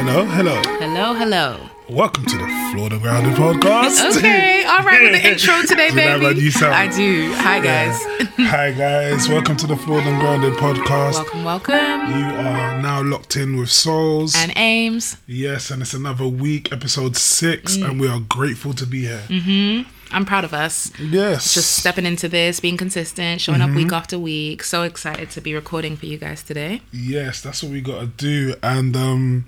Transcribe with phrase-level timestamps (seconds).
[0.00, 0.60] Hello, hello.
[0.78, 1.60] Hello, hello.
[1.88, 4.16] Welcome to the Flawed and Grounded podcast.
[4.16, 6.50] Okay, all right with the intro today, baby.
[6.62, 7.32] I do.
[7.34, 8.02] Hi, guys.
[8.50, 11.14] Hi guys, welcome to the Flawed and Grounded podcast.
[11.14, 11.74] welcome, welcome.
[11.74, 14.34] You are now locked in with Souls.
[14.36, 15.16] And Ames.
[15.26, 17.90] yes, and it's another week, episode six, Mm.
[17.90, 19.84] and we are grateful to be here.
[20.12, 20.90] I'm proud of us.
[20.98, 21.54] Yes.
[21.54, 23.70] Just stepping into this, being consistent, showing Mm-hmm.
[23.70, 24.64] up week after week.
[24.64, 26.80] So excited to be recording for you guys today.
[26.92, 28.54] Yes, that's what we gotta do.
[28.62, 29.44] And um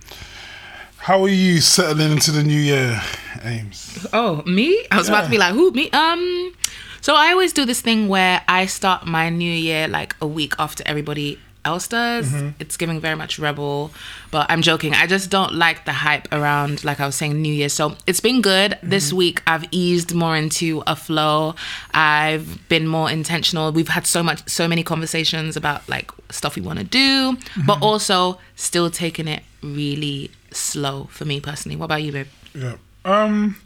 [1.02, 3.02] how are you settling into the new year,
[3.42, 4.06] Ames?
[4.12, 4.86] Oh, me?
[4.88, 5.72] I was about to be like, who?
[5.72, 5.90] Me?
[5.90, 6.54] Um,
[7.00, 10.54] so I always do this thing where I start my new year like a week
[10.60, 12.30] after everybody else does.
[12.30, 12.48] Mm-hmm.
[12.58, 13.92] It's giving very much rebel,
[14.30, 14.94] but I'm joking.
[14.94, 17.68] I just don't like the hype around, like I was saying, New Year.
[17.68, 18.78] So it's been good.
[18.82, 21.54] This week I've eased more into a flow.
[21.92, 23.72] I've been more intentional.
[23.72, 27.36] We've had so much, so many conversations about like stuff we want to do,
[27.66, 31.76] but also still taking it really slow for me personally.
[31.76, 32.26] What about you, babe?
[32.54, 32.76] Yeah.
[33.04, 33.56] Um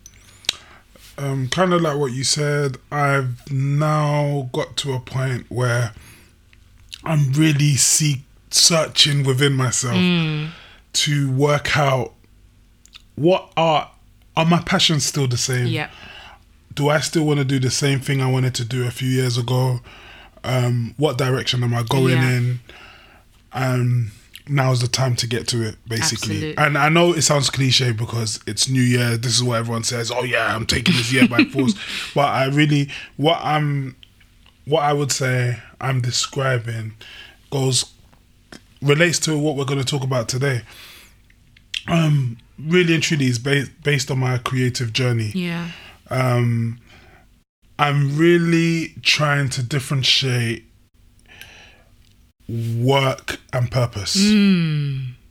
[1.18, 5.92] um kind of like what you said, I've now got to a point where
[7.07, 9.96] I'm really seek searching within myself
[10.95, 12.13] to work out
[13.16, 13.90] what are
[14.37, 15.66] are my passions still the same?
[15.68, 15.88] Yeah.
[16.74, 19.09] do I still want to do the same thing I wanted to do a few
[19.09, 19.80] years ago?
[20.45, 22.30] Um, what direction am I going Yeah.
[22.37, 22.60] in?
[23.52, 24.13] Um,
[24.48, 26.37] now's the time to get to it, basically.
[26.37, 26.59] Absolutely.
[26.59, 29.16] And I know it sounds cliche because it's New Year.
[29.16, 30.10] This is what everyone says.
[30.15, 31.74] Oh yeah, I'm taking this year by force.
[32.15, 33.96] But I really, what I'm,
[34.66, 36.95] what I would say I'm describing,
[37.50, 37.92] goes
[38.82, 40.62] relates to what we're going to talk about today.
[41.88, 45.70] Um, really and truly is based based on my creative journey Yeah.
[46.10, 46.80] um,
[47.78, 50.64] I'm really trying to differentiate
[52.48, 54.14] work and purpose.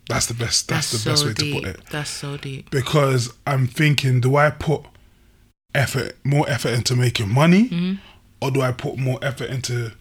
[0.07, 0.67] That's the best.
[0.67, 1.55] That's, the best so way deep.
[1.55, 1.85] to put it.
[1.89, 2.69] That's so deep.
[2.69, 4.83] Because I'm thinking, do I put
[5.73, 7.93] effort, more effort into making money, Mm-hmm.
[8.45, 9.91] Or do I put more effort into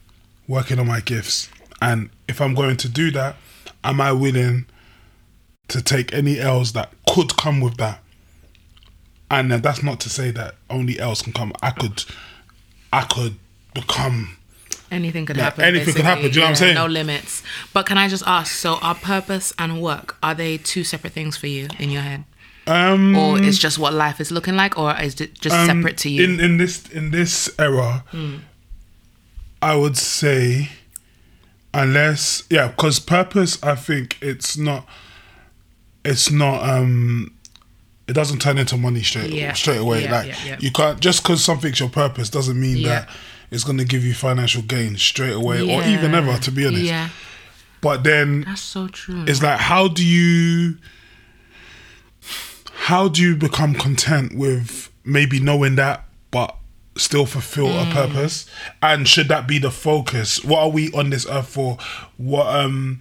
[0.46, 1.48] working on my gifts?
[1.80, 3.36] And if I'm going to do that,
[3.82, 4.66] am I willing
[5.68, 8.00] to take any L's that could come with that?
[9.30, 11.52] And that's not to say that only L's can come.
[11.62, 12.04] I could,
[12.92, 13.36] I could
[13.74, 14.36] become.
[14.90, 15.64] Anything could Yeah, happen.
[15.64, 16.74] anything could happen, do you know what I'm saying?
[16.74, 17.42] No limits.
[17.72, 18.54] But can I just ask?
[18.54, 22.24] So, are purpose and work are they two separate things for you in your head,
[22.66, 25.98] Um, or is just what life is looking like, or is it just um, separate
[25.98, 26.24] to you?
[26.24, 28.04] In in this in this era,
[29.60, 30.70] I would say,
[31.72, 34.86] unless yeah, because purpose, I think it's not,
[36.04, 37.30] it's not um.
[38.06, 39.54] It doesn't turn into money straight Yeah.
[39.54, 40.02] straight away.
[40.04, 43.08] Yeah, like yeah, you can't just because something's your purpose doesn't mean that
[43.50, 46.36] it's going to give you financial gain straight away or even ever.
[46.38, 47.08] To be honest, yeah,
[47.80, 49.24] but then that's so true.
[49.26, 50.76] it's like how do you
[52.88, 56.54] how do you become content with maybe knowing that but
[56.96, 57.90] still fulfill Mm.
[57.90, 58.46] a purpose?
[58.82, 60.44] And should that be the focus?
[60.44, 61.78] What are we on this earth for?
[62.18, 63.00] What um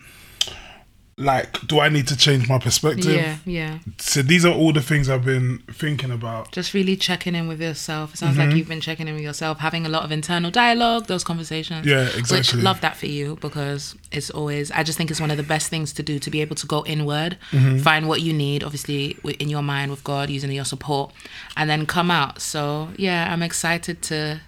[1.16, 3.78] like do i need to change my perspective yeah, yeah.
[4.00, 7.62] so these are all the things i've been thinking about Just really checking in with
[7.62, 8.14] yourself.
[8.14, 8.50] It sounds Mm-hmm.
[8.50, 11.86] like you've been checking in with yourself, having a lot of internal dialogue, those conversations.
[11.86, 12.62] Yeah, Which exactly.
[12.62, 14.72] love that for you because it's always.
[14.72, 16.66] I just think it's one of the best things to do to be able to
[16.68, 17.78] go inward, Mm-hmm.
[17.80, 21.12] find what you need, obviously in your mind with God, using your support,
[21.56, 22.42] and then come out.
[22.42, 24.42] So yeah, I'm excited to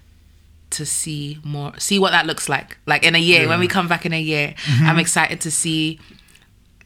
[0.72, 2.78] to see more, see what that looks like.
[2.86, 4.86] Like in a year, when we come back in a year, Mm-hmm.
[4.88, 6.00] I'm excited to see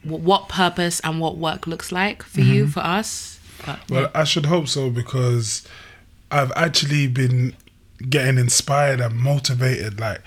[0.03, 2.71] what purpose and what work looks like for you, mm-hmm.
[2.71, 3.39] for us.
[3.65, 5.67] But, Well, I should hope so because
[6.31, 7.55] I've actually been
[8.09, 9.99] getting inspired and motivated.
[9.99, 10.21] Like,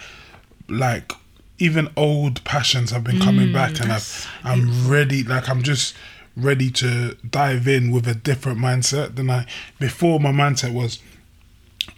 [0.68, 1.12] like
[1.58, 5.22] even old passions have been coming mm, back, and I've, I'm ready.
[5.22, 5.94] Like, I'm just
[6.36, 9.46] ready to dive in with a different mindset than I
[9.78, 10.20] before.
[10.20, 10.98] My mindset was.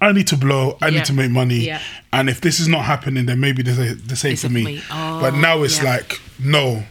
[0.01, 0.79] I need to blow.
[0.81, 0.99] I Yeah.
[0.99, 1.81] need to make money, Yeah.
[2.13, 4.65] and if this is not happening, then maybe this ain't, this ain't It's for me.
[4.65, 4.83] me.
[4.91, 5.91] Oh, but now it's oh, yeah.
[5.91, 6.85] like, no.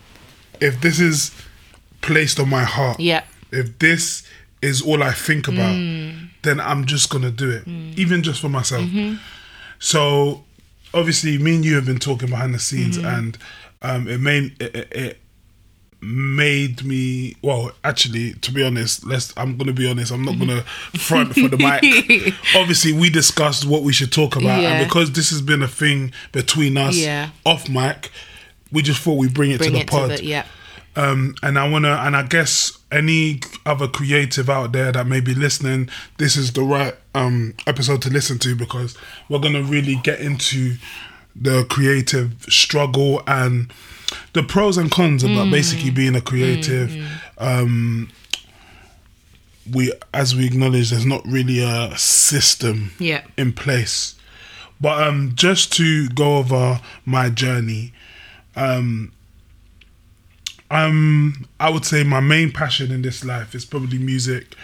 [0.63, 1.31] If this is
[2.01, 3.24] placed on my heart, yeah.
[3.51, 4.26] if this
[4.61, 6.29] is all I think about, mm.
[6.41, 7.97] then I'm just gonna do it, mm.
[7.97, 8.84] even just for myself.
[8.84, 9.17] Mm-hmm.
[9.79, 10.43] So,
[10.93, 13.08] obviously, me and you have been talking behind the scenes, mm-hmm.
[13.08, 13.38] and
[13.82, 15.22] um, it made it, it, it
[16.02, 17.72] made me well.
[17.84, 19.34] Actually, to be honest, let's.
[19.35, 20.11] I'm gonna be honest.
[20.11, 20.61] I'm not gonna
[20.97, 22.34] front for the mic.
[22.55, 24.73] Obviously, we discussed what we should talk about, Yeah.
[24.73, 27.29] and because this has been a thing between us Yeah.
[27.46, 28.11] off mic,
[28.73, 30.46] we just thought we'd bring it Bring to the it pod to the yeah.
[30.97, 35.34] um, and I wanna, and I guess any other creative out there that may be
[35.34, 38.97] listening, this is the right um episode to listen to because
[39.29, 40.75] we're gonna really get into
[41.35, 43.72] the creative struggle and
[44.34, 46.96] the pros and cons about basically being a creative,
[47.40, 48.11] um,
[49.72, 53.22] we, as we acknowledge, there's not really a system Yeah.
[53.37, 54.16] in place.
[54.81, 57.93] But um, just to go over my journey,
[58.55, 59.11] um,
[60.72, 64.55] um, I would say my main passion in this life is probably music.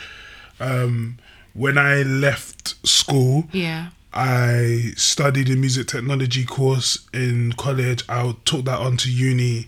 [0.59, 1.17] Um,
[1.53, 3.89] when I left school, Yeah.
[4.11, 8.03] I studied a music technology course in college.
[8.09, 9.67] I took that on to uni.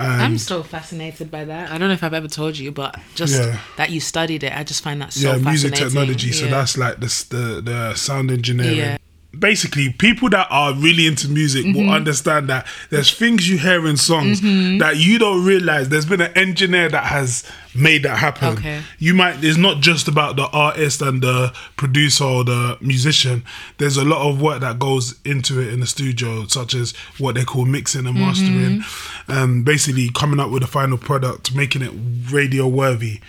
[0.00, 1.70] And I'm so fascinated by that.
[1.70, 3.58] I don't know if I've ever told you, but just Yeah.
[3.76, 6.32] that you studied it, I just find that so yeah, music technology.
[6.32, 8.76] So that's like the the, the sound engineering.
[8.78, 8.98] Yeah.
[9.38, 11.78] Basically, people that are really into music Mm-hmm.
[11.86, 14.78] will understand that there's things you hear in songs Mm-hmm.
[14.78, 15.90] that you don't realize.
[15.90, 17.44] There's been an engineer that has
[17.74, 18.56] made that happen.
[18.56, 18.80] Okay.
[18.98, 19.44] You might.
[19.44, 23.44] It's not just about the artist and the producer or the musician.
[23.76, 27.34] There's a lot of work that goes into it in the studio, such as what
[27.34, 29.32] they call mixing and mastering, Mm-hmm.
[29.32, 31.92] um, basically coming up with a final product, making it
[32.32, 33.20] radio worthy.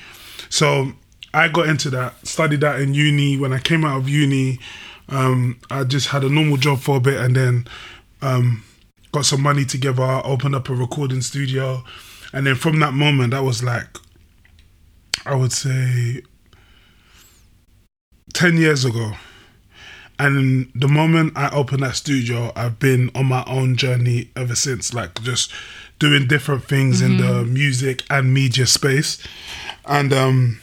[0.48, 0.94] So
[1.34, 3.38] I got into that, studied that in uni.
[3.38, 4.60] When I came out of uni,
[5.10, 7.68] um, I just had a normal job for a bit and then
[8.22, 8.64] um,
[9.12, 11.84] got some money together, opened up a recording studio.
[12.34, 13.88] And then from that moment, that was like,
[15.26, 16.22] I would say
[18.34, 19.14] 10 years ago.
[20.20, 24.94] And the moment I opened that studio, I've been on my own journey ever since,
[24.94, 25.52] like just
[25.98, 29.22] doing different things in the music and media space.
[29.86, 30.60] And um,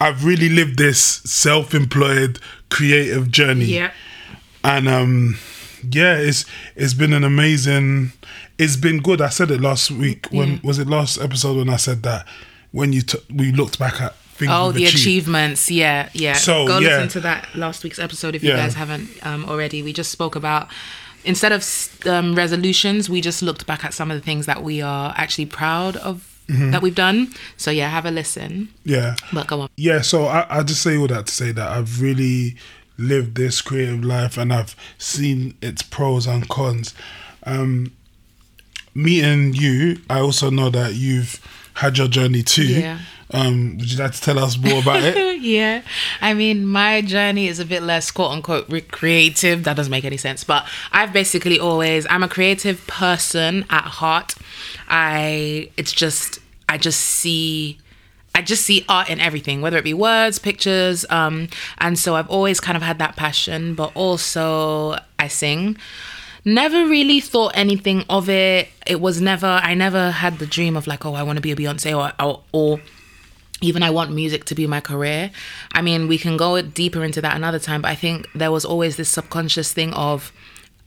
[0.00, 2.38] I've really lived this self employed
[2.70, 3.90] creative journey Yeah.
[4.64, 5.38] and um
[5.92, 6.44] yeah it's
[6.76, 8.12] it's been an amazing
[8.58, 10.58] it's been good i said it last week when Yeah.
[10.62, 12.26] was it last episode when i said that
[12.72, 15.00] when you t- we looked back at things Oh, the achieved.
[15.02, 15.70] achievements.
[15.70, 16.32] Yeah, yeah.
[16.32, 16.88] So, Go yeah.
[16.96, 19.82] listen to that last week's episode if you guys haven't um, already.
[19.82, 20.68] We just spoke about
[21.24, 21.62] instead of
[22.06, 25.44] um, resolutions, we just looked back at some of the things that we are actually
[25.44, 26.70] proud of Mm-hmm.
[26.72, 27.28] that we've done.
[27.56, 28.68] So yeah, have a listen.
[28.84, 29.68] yeah But go on.
[29.76, 32.56] yeah so I, I just say all that to say that i've really
[32.98, 36.94] lived this creative life and i've seen its pros and cons
[37.44, 37.92] um
[38.94, 41.40] meeting you i also know that you've
[41.74, 42.98] had your journey too Yeah.
[43.32, 45.80] um would you like to tell us more about it yeah.
[46.20, 49.64] I mean, my journey is a bit less quote unquote re- creative.
[49.64, 50.44] That doesn't make any sense.
[50.44, 54.34] But I've basically always, I'm a creative person at heart.
[54.86, 56.39] I, it's just,
[56.70, 57.78] I just see.
[58.32, 62.30] I just see art in everything, whether it be words, pictures, um, and so I've
[62.30, 63.74] always kind of had that passion.
[63.74, 65.76] But also, I sing.
[66.44, 68.68] Never really thought anything of it.
[68.86, 69.48] It was never.
[69.48, 72.12] I never had the dream of like, oh, I want to be a Beyonce or
[72.24, 72.80] or, or
[73.60, 75.32] even I want music to be my career.
[75.72, 78.64] I mean, we can go deeper into that another time, but I think there was
[78.64, 80.32] always this subconscious thing of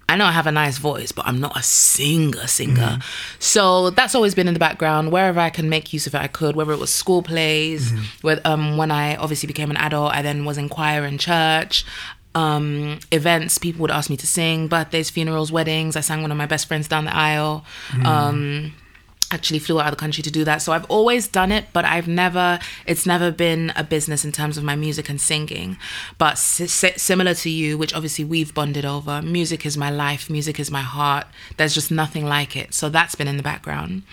[0.10, 3.00] I know I have a nice voice, but I'm not a singer singer.
[3.40, 5.12] So that's always been in the background.
[5.12, 6.56] Wherever I can make use of it, I could.
[6.56, 7.92] Whether it was school plays,
[8.22, 11.86] with um when I obviously became an adult, I then was in choir in church.
[12.36, 15.96] Um, events, people would ask me to sing, birthdays, funerals, weddings.
[15.96, 17.64] I sang one of my best friends down the aisle.
[18.04, 18.74] Um,
[19.34, 20.62] actually flew out of the country to do that.
[20.62, 24.58] So I've always done it, but I've never, it's never been a business in terms
[24.58, 25.78] of my music and singing.
[26.18, 30.30] But si- si- similar to you, which obviously we've bonded over, music is my life,
[30.30, 31.26] music is my heart.
[31.58, 32.74] There's just nothing like it.
[32.74, 34.04] So that's been in the background.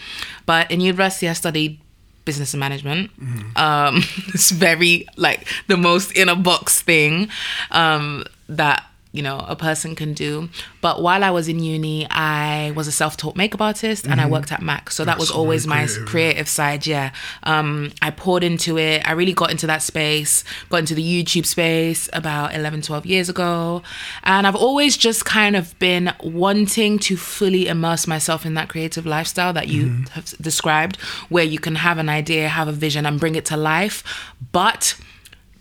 [0.46, 1.78] But in university, I studied
[2.24, 3.10] business and management.
[3.56, 3.96] Um,
[4.34, 7.28] it's very like the most in a box thing
[7.70, 10.48] um, that you know a person can do.
[10.80, 14.52] But while I was in uni, I was a self-taught makeup artist and I worked
[14.52, 16.86] at Mac, so that was always my creative, creative side.
[16.86, 17.12] Yeah,
[17.42, 19.06] um, I poured into it.
[19.08, 20.44] I really got into that space.
[20.68, 23.82] Got into the YouTube space about 11, 12 years ago,
[24.22, 29.06] and I've always just kind of been wanting to fully immerse myself in that creative
[29.06, 30.04] lifestyle that you Mm-hmm.
[30.12, 31.00] have described,
[31.30, 34.04] where you can have an idea, have a vision, and bring it to life,
[34.52, 34.94] but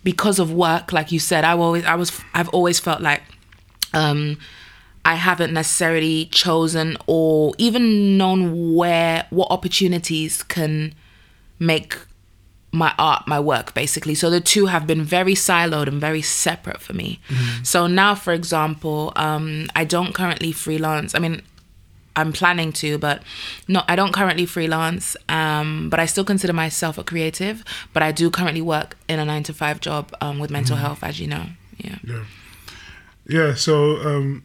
[0.04, 3.20] because of work like you said i always i was i've always felt like
[3.94, 4.38] um
[5.04, 10.94] i haven't necessarily chosen or even known where what opportunities can
[11.58, 11.96] make
[12.72, 16.80] my art my work basically so the two have been very siloed and very separate
[16.80, 17.18] for me
[17.64, 21.42] so now for example um i don't currently freelance i mean
[22.16, 23.22] I'm planning to, but
[23.68, 25.16] no, I don't currently freelance.
[25.28, 27.64] Um, but I still consider myself a creative.
[27.92, 31.02] But I do currently work in a nine to five job um, with mental health,
[31.04, 31.46] as you know.
[31.78, 31.98] Yeah.
[32.04, 32.24] Yeah.
[33.28, 34.44] Yeah, so um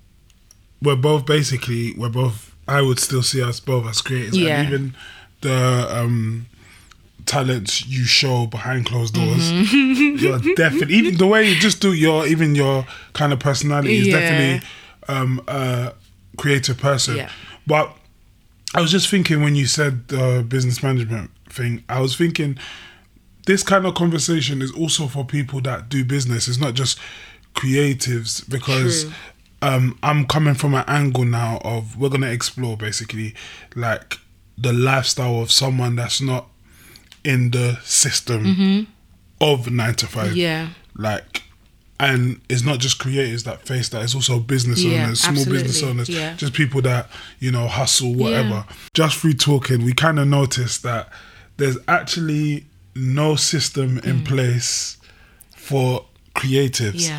[0.82, 4.38] we're both basically we're both I would still see us both as creators.
[4.38, 4.60] Yeah.
[4.62, 4.96] And even
[5.42, 6.46] the um
[7.26, 9.52] talents you show behind closed doors.
[9.52, 10.18] Mm-hmm.
[10.24, 14.08] You're definitely even the way you just do your even your kind of personality is
[14.08, 14.20] Yeah.
[14.20, 14.68] definitely
[15.08, 15.94] um a
[16.38, 17.18] creative person.
[17.18, 17.32] Yeah.
[17.66, 17.96] But
[18.76, 22.58] I was just thinking when you said uh, business management, thing, I was thinking
[23.46, 26.48] this kind of conversation is also for people that do business.
[26.50, 27.00] It's not just
[27.56, 29.06] creatives because
[29.62, 33.34] um, I'm coming from an angle now of we're gonna explore basically
[33.76, 34.16] like
[34.58, 36.48] the lifestyle of someone that's not
[37.24, 38.88] in the system
[39.42, 40.28] of nine to five.
[40.28, 40.38] Mm-hmm.
[40.38, 40.70] Yeah.
[40.96, 41.42] Like
[42.00, 45.82] and it's not just creators that face that, it's also business Yeah, owners, small business
[45.82, 46.36] owners, Yeah.
[46.36, 47.10] just people that,
[47.40, 48.66] you know, hustle, whatever.
[48.94, 51.08] Just through talking, we kind of noticed that
[51.56, 54.26] there's actually no system in Mm.
[54.26, 54.98] place
[55.56, 57.10] for creatives.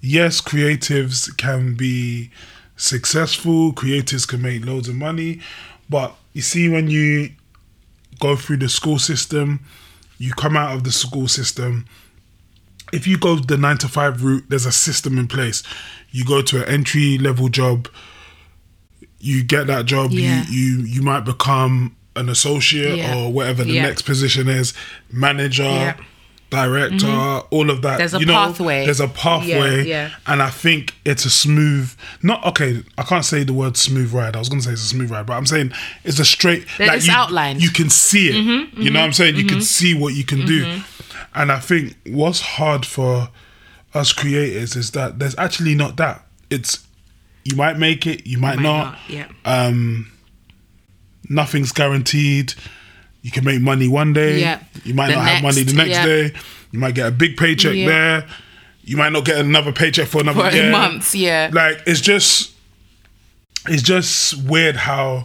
[0.00, 2.30] Yes, creatives can be
[2.76, 5.40] successful, creatives can make loads of money,
[5.90, 7.30] but you see, when you
[8.20, 9.60] go through the school system,
[10.18, 11.86] you come out of the school system.
[12.92, 15.62] If you go the nine to five route, there's a system in place.
[16.10, 17.88] You go to an entry level job,
[19.20, 20.44] you get that job, Yeah.
[20.48, 23.16] you, you you might become an associate Yeah.
[23.16, 23.82] or whatever the Yeah.
[23.82, 24.74] next position is,
[25.12, 25.96] manager,
[26.50, 26.64] Yeah.
[26.64, 27.06] director,
[27.50, 27.88] all of that.
[27.88, 27.98] Mm-hmm.
[27.98, 28.84] There's a you know, pathway.
[28.84, 30.10] There's a pathway, yeah.
[30.26, 31.94] and I think it's a smooth.
[32.22, 32.82] Not okay.
[32.96, 34.34] I can't say the word smooth ride.
[34.36, 35.72] I was gonna say it's a smooth ride, but I'm saying
[36.04, 36.66] it's a straight.
[36.78, 37.58] That it's you, outlined.
[37.58, 38.34] Mm-hmm, You can see it.
[38.78, 39.36] you know what I'm saying?
[39.36, 40.80] You can see what you can do,
[41.34, 43.28] and I think what's hard for
[43.94, 46.24] us creators is that there's actually not that.
[46.50, 46.86] It's
[47.44, 48.84] you might make it, you might, Might not.
[48.92, 49.28] not, yeah.
[49.44, 50.12] Um,
[51.28, 52.54] nothing's guaranteed.
[53.22, 54.40] You can make money one day.
[54.40, 54.62] Yeah.
[54.84, 56.06] You might The not have money the next, next yeah.
[56.06, 56.32] day.
[56.70, 57.86] You might get a big paycheck Yeah.
[57.86, 58.26] there.
[58.82, 60.70] You might not get another paycheck for another For year.
[60.70, 61.50] months, yeah.
[61.52, 62.52] Like it's just,
[63.66, 65.24] it's just weird how,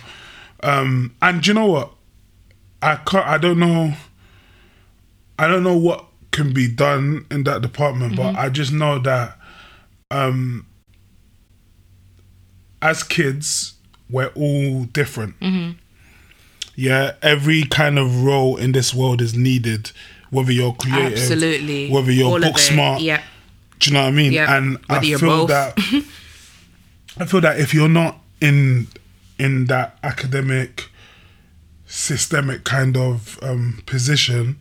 [0.64, 1.92] um, and you know what?
[2.82, 3.26] I can't.
[3.26, 3.94] I don't know.
[5.40, 8.34] I don't know what can be done in that department, Mm-hmm.
[8.34, 9.38] but I just know that,
[10.12, 10.66] um,
[12.82, 13.74] as kids,
[14.10, 15.40] we're all different.
[15.40, 15.78] Mm-hmm.
[16.76, 19.92] Yeah, every kind of role in this world is needed,
[20.32, 21.90] whether you're creative, Absolutely.
[21.92, 23.02] whether you're All book smart.
[23.02, 23.22] Yeah.
[23.80, 24.32] Do you know what I mean?
[24.32, 24.56] Yeah.
[24.58, 25.50] And I Whether you're feel both.
[25.50, 25.78] that
[27.20, 28.88] I feel that if you're not in
[29.38, 30.90] in that academic
[31.86, 34.60] systemic kind of um, position,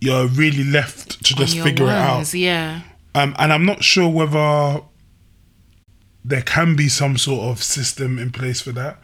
[0.00, 2.34] you're really left to just figure it out.
[2.34, 2.82] Yeah.
[3.14, 4.82] Um, and I'm not sure whether
[6.24, 8.98] there can be some sort of system in place for that.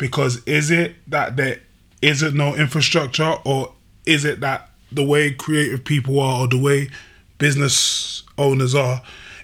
[0.00, 1.60] Because is it that there
[2.02, 3.72] isn't no infrastructure, or
[4.06, 6.88] is it that the way creative people are, or the way
[7.38, 9.02] business owners are,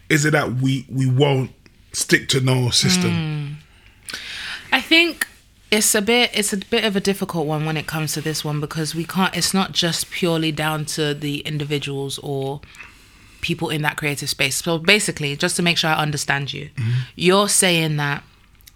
[0.09, 1.51] is it that we we won't
[1.93, 3.11] stick to no system?
[3.11, 4.17] Hmm.
[4.73, 5.29] I think
[5.71, 8.45] it's a bit it's a bit of a difficult one when it comes to this
[8.45, 12.63] one because we can't it's not just purely down to the individuals or
[13.43, 14.57] people in that creative space.
[14.57, 17.01] So basically, just to make sure I understand you, mm-hmm.
[17.15, 18.23] you're saying that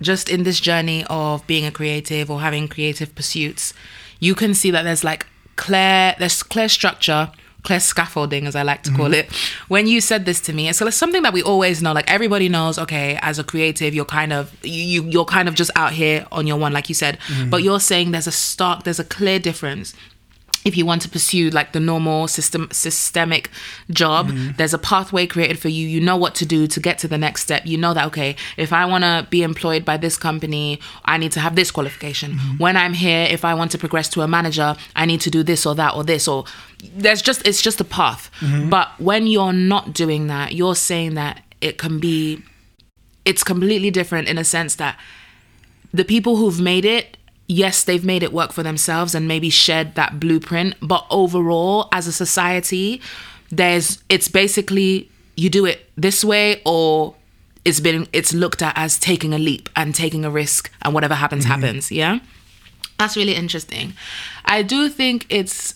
[0.01, 3.75] just in this journey of being a creative or having creative pursuits,
[4.19, 5.27] you can see that there's like
[5.57, 7.31] clear there's clear structure
[7.63, 9.15] clear scaffolding as i like to call mm-hmm.
[9.15, 9.33] it.
[9.69, 12.49] When you said this to me so it's something that we always know like everybody
[12.49, 15.93] knows okay as a creative you're kind of you you- you're kind of just out
[15.93, 17.19] here on your one like you said.
[17.27, 17.51] Mm-hmm.
[17.51, 19.93] But you're saying there's a stark there's a clear difference
[20.65, 23.51] if you want to pursue like the normal system systemic
[23.91, 24.51] job mm-hmm.
[24.57, 25.87] there's a pathway created for you.
[25.87, 27.67] You know what to do to get to the next step.
[27.67, 31.33] You know that okay if i want to be employed by this company i need
[31.33, 32.33] to have this qualification.
[32.33, 32.57] Mm-hmm.
[32.59, 35.43] When i'm here if i want to progress to a manager i need to do
[35.43, 36.45] this or that or this or
[36.97, 38.31] there's just it's just a path.
[38.41, 38.71] Mm-hmm.
[38.71, 42.43] But when you're not doing that you're saying that it can be
[43.25, 44.99] it's completely different in a sense that
[45.93, 47.17] the people who've made it
[47.51, 52.07] yes they've made it work for themselves and maybe shared that blueprint but overall as
[52.07, 53.01] a society
[53.51, 57.15] there's it's basically you do it this way or
[57.65, 61.15] it's been it's looked at as taking a leap and taking a risk and whatever
[61.15, 61.61] happens mm-hmm.
[61.61, 62.19] happens yeah?
[62.99, 63.95] That's really interesting.
[64.45, 65.75] I do think it's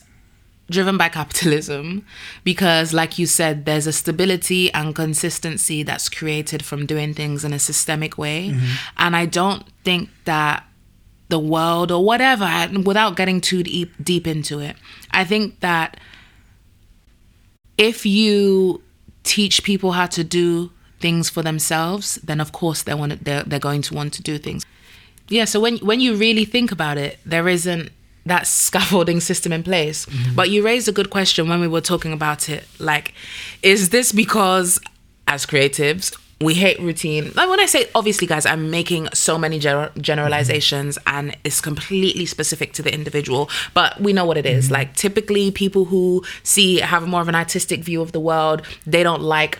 [0.70, 2.04] driven by capitalism
[2.42, 7.52] because like you said there's a stability and consistency that's created from doing things in
[7.52, 8.50] a systemic way.
[8.50, 8.72] Mm-hmm.
[8.98, 10.64] And i don't think that
[11.34, 12.48] the world or whatever
[12.84, 14.76] without getting too deep deep into it.
[15.10, 15.98] I think that
[17.76, 18.80] if you
[19.24, 23.66] teach people how to do things for themselves then of course they want they're, they're
[23.70, 24.64] going to want to do things.
[25.28, 27.90] Yeah so when when you really think about it there isn't
[28.26, 30.06] that scaffolding system in place.
[30.06, 30.36] Mm-hmm.
[30.36, 32.62] But you raised a good question when we were talking about it.
[32.78, 33.12] Like
[33.72, 34.80] is this because
[35.26, 37.32] as creatives we hate routine.
[37.34, 41.16] Like when i say obviously guys i'm making so many gener- generalizations mm-hmm.
[41.16, 44.66] and it's completely specific to the individual but we know what it is.
[44.66, 44.74] Mm-hmm.
[44.74, 49.02] like typically people who see have more of an artistic view of the world they
[49.02, 49.58] don't like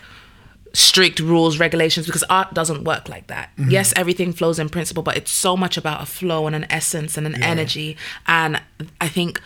[0.73, 3.49] strict rules regulations because art doesn't work like that.
[3.57, 3.71] Mm-hmm.
[3.71, 7.17] Yes everything flows in principle but it's so much about a flow and an essence
[7.17, 7.97] and an energy.
[8.27, 8.61] And
[8.99, 9.41] i think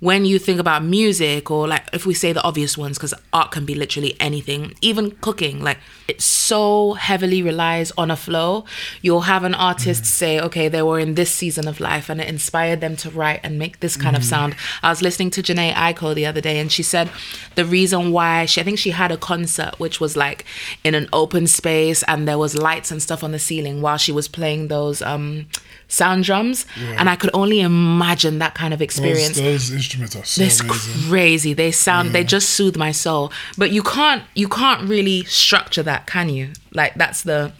[0.00, 3.50] when you think about music or like if we say the obvious ones because art
[3.50, 5.78] can be literally anything even cooking like
[6.08, 8.64] it so heavily relies on a flow.
[9.02, 12.28] You'll have an artist say okay they were in this season of life and it
[12.28, 14.56] inspired them to write and make this kind of sound.
[14.82, 17.10] I was listening to Jhené Aiko the other day and she said
[17.54, 20.44] the reason why she i think she had a concert which was like
[20.82, 24.12] in an open space and there was lights and stuff on the ceiling while she
[24.12, 25.46] was playing those um
[25.92, 26.64] sound drums
[26.98, 30.60] and i could only imagine that kind of experience those instruments are so it's
[31.08, 31.52] crazy.
[31.52, 33.32] They sound they just soothe my soul.
[33.58, 36.52] But you can't you can't really structure that, can you?
[36.72, 37.52] Like that's the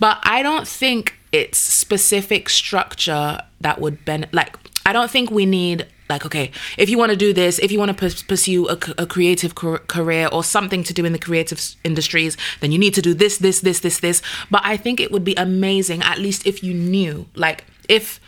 [0.00, 5.46] but I don't think it's specific structure that would ben like I don't think we
[5.46, 8.66] need like okay if you want to do this if you want to pers- pursue
[8.68, 12.36] a, c- a creative car- career or something to do in the creative s- industries
[12.60, 15.24] then you need to do this this this this this but i think it would
[15.24, 18.20] be amazing at least if you knew like if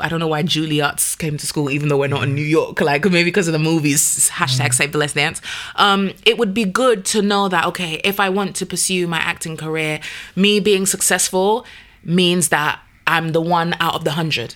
[0.00, 2.80] I don't know why Juilliard's came to school, even though we're not in New York.
[2.80, 4.28] Like maybe because of the movies.
[4.30, 5.40] Hashtag Save the Last Dance.
[5.76, 9.18] Um, it would be good to know that okay, if I want to pursue my
[9.18, 10.00] acting career,
[10.36, 11.64] me being successful
[12.04, 14.54] means that I'm the one out of the hundred.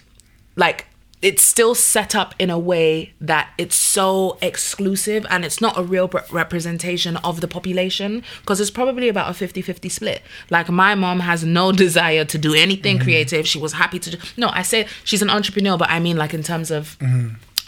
[0.57, 0.87] Like
[1.25, 5.83] it's still set up in a way that it's so exclusive and it's not a
[5.83, 10.21] real re- representation of the population because it's probably about a 50-50 split.
[10.50, 13.49] Like my mom has no desire to do anything creative.
[13.49, 16.35] She was happy to do no i say she's an entrepreneur but i mean like
[16.35, 16.99] in terms of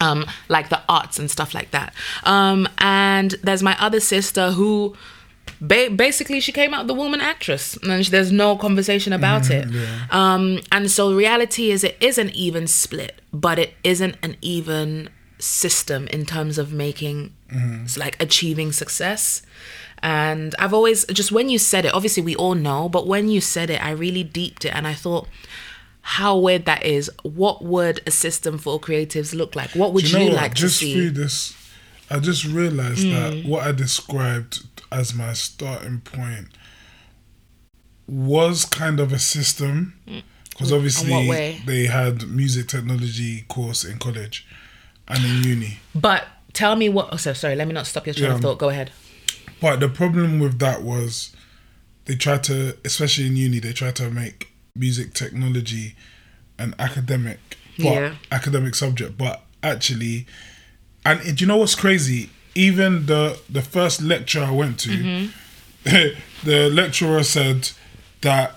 [0.00, 1.94] um like the arts and stuff like that.
[2.24, 4.94] Um and there's my other sister who
[5.60, 9.66] ba- basically she came out the woman actress and sh- there's no conversation about it.
[10.10, 15.08] Um and so reality is it is an even split but it isn't an even
[15.38, 17.32] system in terms of making
[17.84, 19.42] s- like achieving success.
[20.02, 23.40] And i've always just when you said it obviously we all know but when you
[23.40, 25.26] said it i really deeped it and i thought
[26.08, 27.10] how weird that is.
[27.24, 29.70] What would a system for creatives look like?
[29.70, 30.36] What would Do you, you what?
[30.36, 30.92] like to Just see?
[30.94, 31.52] through this,
[32.10, 33.48] I just realized that mm.
[33.48, 36.48] what I described as my starting point
[38.06, 40.22] was kind of a system mm.
[40.50, 44.46] because obviously they had music technology course in college
[45.08, 45.78] and in uni.
[45.94, 47.08] But tell me what.
[47.12, 47.56] Oh, so sorry.
[47.56, 48.36] Let me not stop your train Yeah.
[48.36, 48.58] of thought.
[48.58, 48.90] Go ahead.
[49.60, 51.34] But the problem with that was
[52.04, 55.96] they tried to, especially in uni, they tried to make music technology
[56.58, 58.14] an academic, but Yeah.
[58.30, 59.18] academic subject.
[59.18, 60.26] But actually,
[61.12, 62.30] and do you know what's crazy?
[62.54, 65.26] Even the the first lecture I went to, Mm-hmm.
[66.44, 67.70] the lecturer said
[68.22, 68.56] that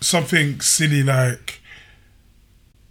[0.00, 1.60] something silly like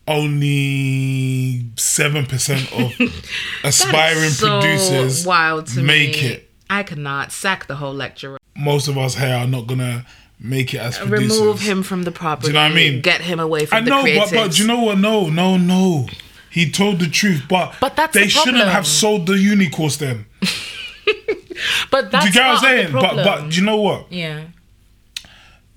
[0.07, 2.91] only seven percent of
[3.63, 6.27] aspiring so producers wild to make me.
[6.27, 8.37] it I cannot sack the whole lecturer.
[8.55, 10.05] most of us here are not gonna
[10.39, 11.39] make it as producers.
[11.39, 12.47] Remove him from the property.
[12.47, 13.01] Do you know what I mean?
[13.01, 14.19] Get him away from I the know, creatives.
[14.19, 14.97] but but do you know what?
[14.97, 16.07] No, no, no.
[16.53, 19.97] He told the truth, but But that's they the shouldn't have sold the uni course
[19.97, 20.25] then.
[21.91, 22.91] but that's Do you get what I'm part of the saying?
[22.93, 24.11] But but do you know what?
[24.11, 24.43] yeah,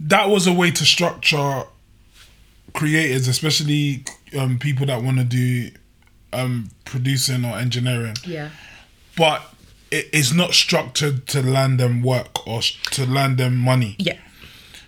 [0.01, 1.63] That was a way to structure
[2.75, 4.05] creators, especially
[4.39, 5.71] um, people that want to do
[6.33, 8.17] um, producing or engineering.
[8.25, 8.51] yeah,
[9.17, 9.43] But
[9.91, 13.97] it is not structured to land them work or to land them money.
[13.99, 14.19] yeah.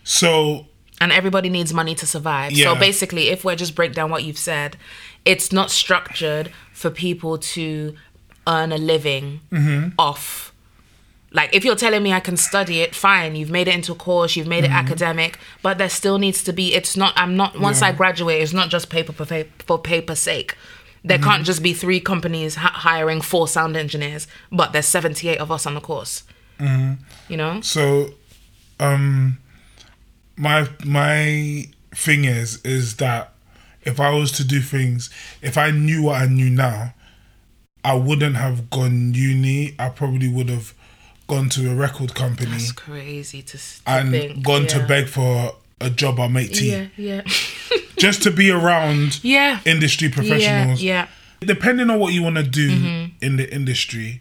[0.05, 0.66] So
[1.00, 2.52] And everybody needs money to survive.
[2.52, 2.64] Yeah.
[2.74, 4.76] So basically, if we're just break down what you've said,
[5.24, 7.94] it's not structured for people to
[8.46, 9.90] earn a living Mm-hmm.
[9.98, 10.52] off.
[11.30, 13.37] Like if you're telling me I can study it, fine.
[13.37, 16.52] You've made it into a course, you've made it academic, but there still needs to
[16.54, 16.74] be.
[16.74, 17.12] It's not.
[17.16, 17.61] I'm not.
[17.61, 17.96] Once I Mm-hmm.
[17.98, 20.56] Graduate, it's not just paper for paper, for paper's sake.
[21.04, 21.28] There Mm-hmm.
[21.28, 25.66] can't just be three companies h- hiring four sound engineers, but there's 78 of us
[25.66, 26.24] on the course.
[26.58, 26.94] Mm-hmm.
[27.28, 27.61] You know.
[27.61, 28.14] So,
[28.80, 29.38] um,
[30.38, 33.33] my my thing is is that
[33.83, 35.11] if I was to do things,
[35.42, 36.94] if I knew what I knew now,
[37.85, 39.74] I wouldn't have gone uni.
[39.79, 40.74] I probably would have
[41.27, 44.42] gone to a record company It's crazy to, to and think.
[44.44, 47.22] gone to beg for a job make tea, Yeah, yeah.
[47.98, 49.61] just to be around Yeah.
[49.66, 50.83] industry professionals.
[50.83, 51.07] Yeah,
[51.40, 51.46] yeah.
[51.46, 53.24] Depending on what you want to do Mm-hmm.
[53.24, 54.20] in the industry,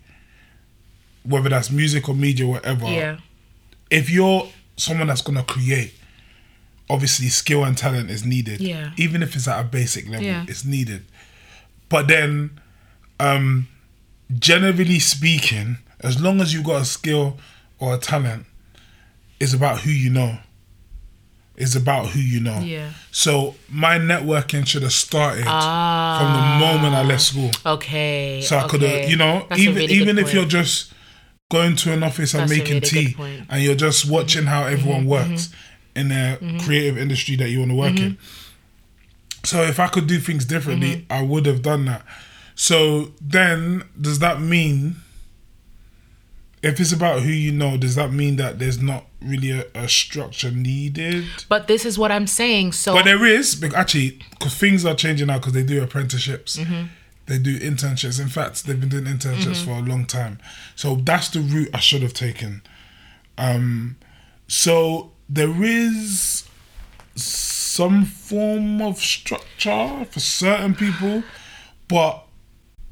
[1.24, 2.86] whether that's music or media, or whatever.
[2.88, 3.18] Yeah.
[3.90, 5.94] if you're someone that's gonna create,
[6.90, 8.62] obviously skill and talent is needed.
[8.62, 8.92] Yeah.
[8.98, 10.46] Even if it's at a basic level, Yeah.
[10.48, 11.06] it's needed.
[11.90, 12.60] But then,
[13.20, 13.68] um,
[14.40, 17.38] generally speaking, as long as you've got a skill
[17.80, 18.46] or a talent,
[19.40, 20.40] it's about who you know.
[21.56, 22.60] It's about who you know.
[22.60, 22.92] Yeah.
[23.12, 26.20] So my networking should have started Ah.
[26.20, 27.52] from the moment I left school.
[27.66, 28.42] Okay.
[28.46, 30.36] So I could have, you know, That's even really even if point.
[30.36, 30.94] you're just
[31.50, 33.16] going to an office and That's making really tea
[33.50, 35.10] and you're just watching how everyone Mm-hmm.
[35.32, 35.50] works
[35.98, 38.18] in a creative industry that you want to work in.
[39.44, 41.14] So if I could do things differently, Mm-hmm.
[41.14, 42.04] I would have done that.
[42.56, 44.98] So then does that mean
[46.64, 49.88] if it's about who you know, does that mean that there's not really a, a
[49.88, 51.24] structure needed?
[51.48, 52.72] But this is what I'm saying.
[52.74, 56.58] So But there is, actually, because things are changing now because they do apprenticeships.
[56.58, 56.88] Mm-hmm.
[57.28, 58.20] They do internships.
[58.20, 59.66] In fact, they've been doing internships Mm-hmm.
[59.66, 60.40] for a long time.
[60.76, 62.64] So that's the route I should have taken.
[63.38, 63.98] Um,
[64.48, 66.44] so there is
[67.16, 71.24] some form of structure for certain people,
[71.88, 72.24] but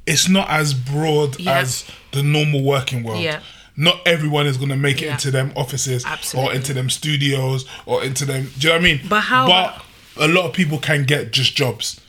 [0.05, 1.59] it's not as broad Yeah.
[1.59, 3.21] as the normal working world.
[3.23, 3.41] Yeah.
[3.77, 5.13] Not everyone is going to make it Yeah.
[5.13, 8.51] into them offices or into them studios or into them.
[8.57, 9.01] Do you know what I mean?
[9.09, 9.81] But how But
[10.17, 11.99] a lot of people can get just jobs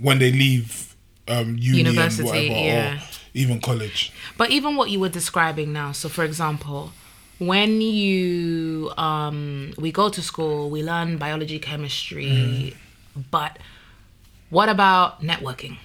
[0.00, 0.94] when they leave
[1.28, 2.94] um, uni University, whatever, yeah.
[2.96, 3.00] or
[3.32, 4.12] even college.
[4.36, 6.92] But even what you were describing now, so for example,
[7.38, 12.74] when you um we go to school, we learn biology, chemistry,
[13.30, 13.58] but
[14.50, 15.78] what about networking?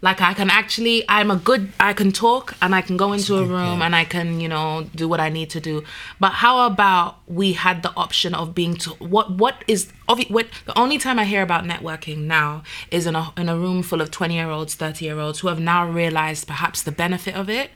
[0.00, 3.34] Like I can actually I'm a good I can talk and I can go into
[3.36, 5.82] a room and I can, you know, do what I need to do.
[6.20, 10.78] But how about we had the option of being to what what is what the
[10.78, 14.12] only time I hear about networking now is in a in a room full of
[14.12, 17.70] 20 year olds, 30 year olds who have now realized perhaps the benefit of it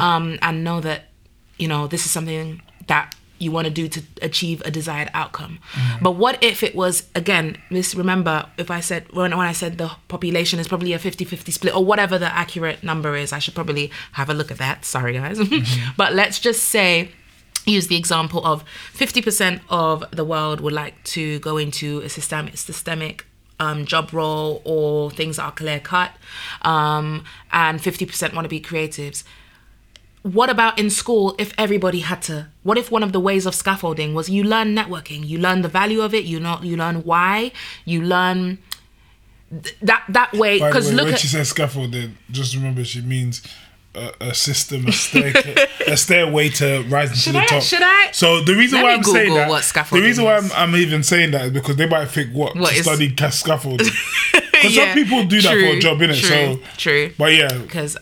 [0.00, 1.04] um and know that
[1.58, 5.60] you know this is something that you want to do to achieve a desired outcome.
[6.02, 9.78] But what if it was again, Miss remember if I said when when I said
[9.78, 13.54] the population is probably a 50-50 split or whatever the accurate number is, I should
[13.54, 14.84] probably have a look at that.
[14.84, 15.38] Sorry guys.
[15.96, 17.10] but let's just say
[17.64, 22.56] use the example of 50% of the world would like to go into a systemic
[22.56, 23.26] systemic
[23.60, 26.12] um, job role or things that are clear cut
[26.62, 29.24] um, and 50% want to be creatives
[30.32, 33.54] what about in school if everybody had to what if one of the ways of
[33.54, 36.96] scaffolding was you learn networking you learn the value of it you know you learn
[37.04, 37.50] why
[37.84, 38.58] you learn
[39.50, 43.42] th- that that way because look when at she says scaffolding, just remember she means
[43.94, 45.32] a, a system, a stair,
[45.86, 47.62] a stairway to rising Should to the I- top.
[47.62, 50.52] should I- So the reason why I'm saying that, the reason why I'm.
[50.52, 53.88] I'm even saying that is because they might think what, What to is- study scaffolding.
[54.58, 56.18] Because Yeah, some people do that for a true, job, innit?
[56.20, 57.96] true, So, true but yeah, because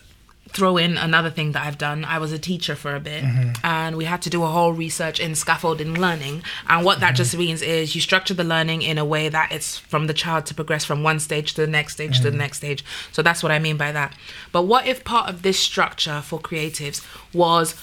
[0.56, 2.04] throw in another thing that I've done.
[2.04, 3.50] I was a teacher for a bit, Mm-hmm.
[3.64, 6.42] and we had to do a whole research in scaffolding learning.
[6.68, 7.16] And what that Mm-hmm.
[7.22, 10.46] just means is you structure the learning in a way that it's from the child
[10.46, 12.30] to progress from one stage to the next stage to Mm-hmm.
[12.32, 12.84] the next stage.
[13.12, 14.14] So that's what I mean by that.
[14.52, 16.98] But what if part of this structure for creatives
[17.34, 17.74] was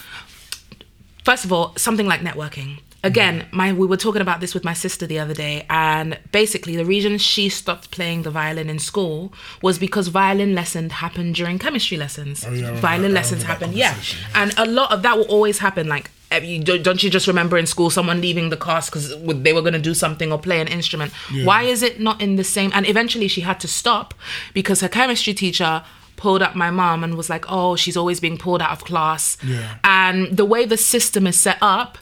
[1.24, 2.80] first of all, something like networking.
[3.04, 6.74] Again, my we were talking about this with my sister the other day, and basically
[6.74, 11.58] the reason she stopped playing the violin in school was because violin lessons happened during
[11.58, 12.44] chemistry lessons.
[12.46, 13.94] Oh, yeah, violin I lessons remember that happen, yeah,
[14.34, 15.86] and a lot of that will always happen.
[15.86, 19.10] Like, eh, don't you just remember in school someone leaving the class because
[19.42, 21.12] they were going to do something or play an instrument?
[21.44, 22.70] Why is it not in the same?
[22.74, 24.14] And eventually she had to stop
[24.54, 25.84] because her chemistry teacher
[26.16, 29.36] pulled up my mom and was like, "Oh, she's always being pulled out of class."
[29.44, 29.74] Yeah.
[29.84, 31.98] And the way the system is set up,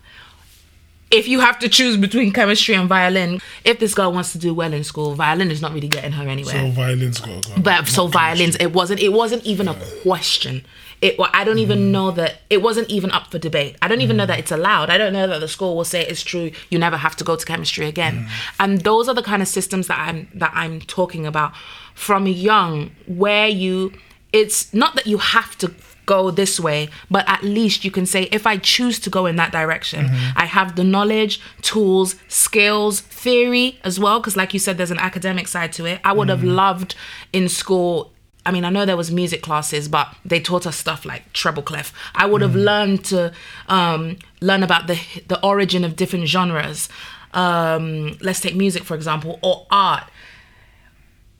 [1.12, 4.54] if you have to choose between chemistry and violin, if this girl wants to do
[4.54, 6.54] well in school, violin is not really getting her anywhere.
[6.54, 7.62] so violins got go.
[7.62, 9.00] but so violins, it wasn't.
[9.00, 10.64] It wasn't even a question.
[11.02, 11.16] It.
[11.34, 11.90] I don't even mm.
[11.90, 13.76] know that it wasn't even up for debate.
[13.82, 14.28] I don't even know mm.
[14.28, 14.88] that it's allowed.
[14.88, 16.50] I don't know that the school will say it's true.
[16.70, 18.24] You never have to go to chemistry again.
[18.24, 18.28] Mm.
[18.60, 21.52] And those are the kind of systems that I'm that I'm talking about
[21.94, 23.92] from young, where you.
[24.32, 25.74] It's not that you have to
[26.06, 29.36] go this way, but at least you can say, if I choose to go in
[29.36, 34.20] that direction, I have the knowledge, tools, skills, theory as well.
[34.20, 36.00] Because, like you said, there's an academic side to it.
[36.04, 36.94] I would have loved
[37.32, 38.12] in school.
[38.44, 41.62] I mean, I know there was music classes, but they taught us stuff like treble
[41.62, 41.92] clef.
[42.14, 43.32] I would have learned to
[43.68, 46.88] um, learn about the the origin of different genres.
[47.32, 50.04] Um, let's take music for example, or art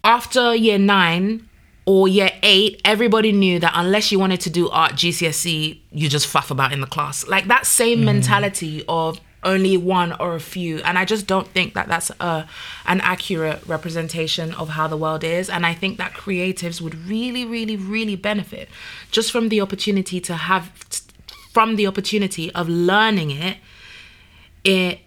[0.05, 1.49] after year nine
[1.85, 6.27] or year eight, everybody knew that unless you wanted to do art GCSE, you just
[6.27, 7.27] fuff about in the class.
[7.27, 8.05] Like that same mm.
[8.05, 10.79] mentality of only one or a few.
[10.83, 12.47] And I just don't think that that's a,
[12.87, 15.51] an accurate representation of how the world is.
[15.51, 18.69] And I think that creatives would really, really, really benefit
[19.11, 20.71] just from the opportunity to have,
[21.53, 23.57] from the opportunity of learning it,
[24.65, 25.01] it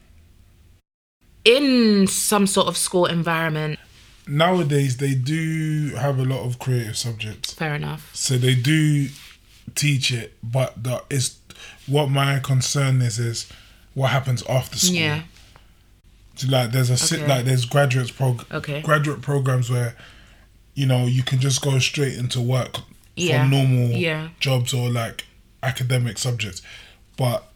[1.45, 3.79] in some sort of school environment.
[4.27, 7.53] Nowadays, they do have a lot of creative subjects.
[7.53, 8.09] Fair enough.
[8.15, 9.09] So they do
[9.75, 11.38] teach it, but the is
[11.88, 13.47] what my concern is is
[13.93, 14.95] what happens after school.
[14.95, 15.21] Yeah.
[16.35, 17.27] So like there's a sit Okay.
[17.27, 18.81] like there's graduates prog- Okay.
[18.81, 19.95] graduate programs where
[20.73, 22.79] you know you can just go straight into work
[23.15, 23.43] Yeah.
[23.43, 24.29] for normal Yeah.
[24.39, 25.25] jobs or like
[25.63, 26.61] academic subjects.
[27.17, 27.49] but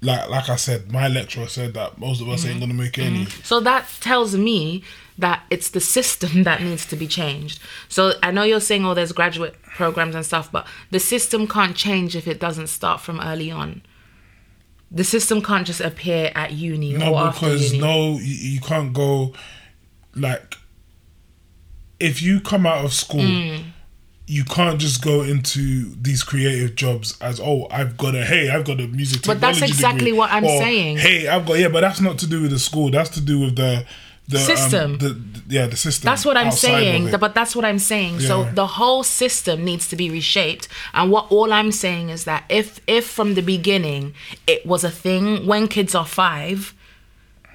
[0.00, 2.60] like like I said, my lecturer said that most of us ain't mm-hmm.
[2.60, 3.14] gonna make mm-hmm.
[3.14, 3.26] any.
[3.44, 4.82] So that tells me
[5.18, 7.60] that it's the system that needs to be changed.
[7.88, 11.76] So I know you're saying, oh, there's graduate programs and stuff, but the system can't
[11.76, 13.82] change if it doesn't start from early on.
[14.90, 17.84] The system can't just appear at uni No, or after because uni.
[17.86, 19.32] no, you, you can't go
[20.14, 20.56] like
[21.98, 23.20] if you come out of school.
[23.20, 23.64] Mm.
[24.26, 28.64] You can't just go into these creative jobs as oh I've got a hey I've
[28.64, 30.98] got a music But that's exactly degree," what I'm or, saying.
[30.98, 33.40] Hey I've got yeah but that's not to do with the school that's to do
[33.40, 33.84] with the
[34.28, 34.98] the um, System.
[34.98, 37.10] the, the- yeah the system That's what I'm saying.
[37.18, 38.20] But that's what I'm saying.
[38.20, 40.68] So the whole system needs to be reshaped.
[40.94, 44.14] And what all I'm saying is that if if from the beginning
[44.46, 46.74] it was a thing when kids are five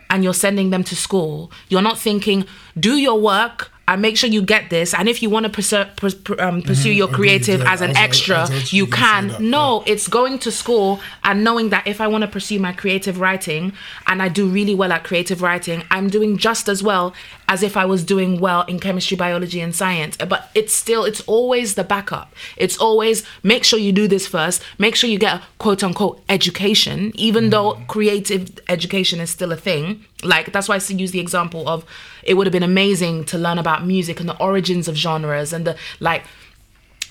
[0.10, 2.46] and you're sending them to school, you're not thinking,
[2.80, 4.94] do your work and make sure you get this.
[4.94, 7.74] And if you want to pers- um, pursue your creative yeah.
[7.74, 9.28] as an I was- I- I extra, was actually you gonna can.
[9.30, 12.74] that, no, it's going to school and knowing that if I want to pursue my
[12.74, 13.74] creative writing
[14.08, 17.14] and I do really well at creative writing, I'm doing just as well
[17.48, 20.18] as if I was doing well in chemistry, biology, and science.
[20.18, 22.34] But it's still, it's always the backup.
[22.58, 26.22] It's always make sure you do this first, make sure you get a quote unquote
[26.28, 30.04] education, even though creative education is still a thing.
[30.24, 31.86] Like, that's why I use the example of
[32.24, 35.66] it would have been amazing to learn about music and the origins of genres and
[35.66, 36.24] the like.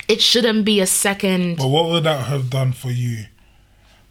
[0.09, 1.57] It shouldn't be a second.
[1.57, 3.25] But what would that have done for you?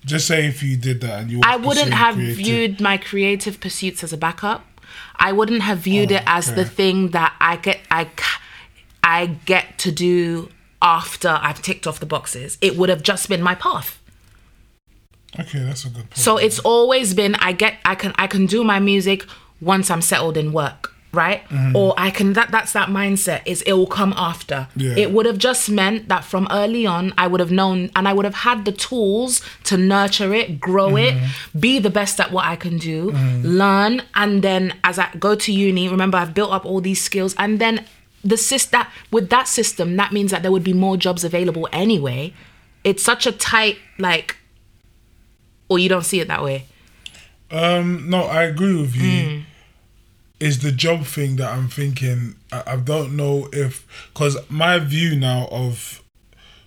[0.06, 1.42] Just say if you did that and you.
[1.44, 4.66] I wouldn't have creative- viewed my creative pursuits as a backup.
[5.16, 8.08] I wouldn't have viewed Oh, it as the thing that I get I
[9.04, 10.50] I get to do
[10.82, 12.58] after I've ticked off the boxes.
[12.62, 14.00] It would have just been my path.
[15.40, 16.18] Okay, that's a good point.
[16.18, 19.26] So it's always been I get I can I can do my music
[19.62, 21.48] once I'm settled in work, right?
[21.50, 21.76] Mm-hmm.
[21.76, 24.68] Or I can that that's that mindset is it will come after.
[24.76, 24.96] Yeah.
[24.98, 28.14] It would have just meant that from early on I would have known and I
[28.14, 31.60] would have had the tools to nurture it, grow it, mm-hmm.
[31.60, 33.48] be the best at what I can do, mm-hmm.
[33.48, 37.36] learn and then as I go to uni, remember I've built up all these skills
[37.38, 37.86] and then
[38.24, 41.68] the sys- that with that system that means that there would be more jobs available
[41.72, 42.34] anyway.
[42.84, 44.38] It's such a tight like
[45.70, 46.66] or you don't see it that way.
[47.52, 49.30] Um, no, I agree with you.
[49.30, 49.40] Hmm.
[50.40, 52.36] Is the job thing that I'm thinking?
[52.52, 56.02] I, I don't know if because my view now of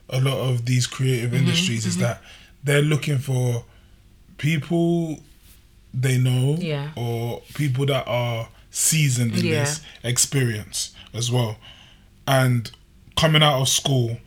[0.08, 2.22] a lot of these creative Mm-hmm, industries is that
[2.64, 3.64] they're looking for
[4.38, 5.18] people
[5.92, 6.90] they know Yeah.
[6.96, 9.64] or people that are seasoned in Yeah.
[9.64, 11.56] this experience as well.
[12.26, 12.70] And
[13.16, 14.18] coming out of school,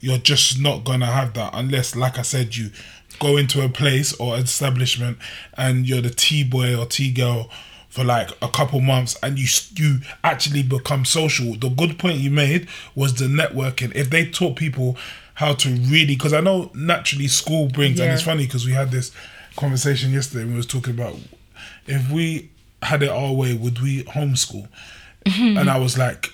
[0.00, 2.70] you're just not gonna have that unless, like I said, you
[3.20, 5.18] go into a place or establishment
[5.56, 7.48] and you're the T boy or T girl
[7.88, 11.54] for like a couple months and you you actually become social.
[11.54, 13.94] The good point you made was the networking.
[13.94, 14.96] If they taught people
[15.34, 18.90] how to really, because I know naturally school brings, and it's funny because we had
[18.90, 19.10] this
[19.56, 20.44] conversation yesterday.
[20.44, 21.16] We was talking about
[21.86, 22.50] if we
[22.82, 24.68] had it our way, would we homeschool?
[25.26, 26.28] And I was like,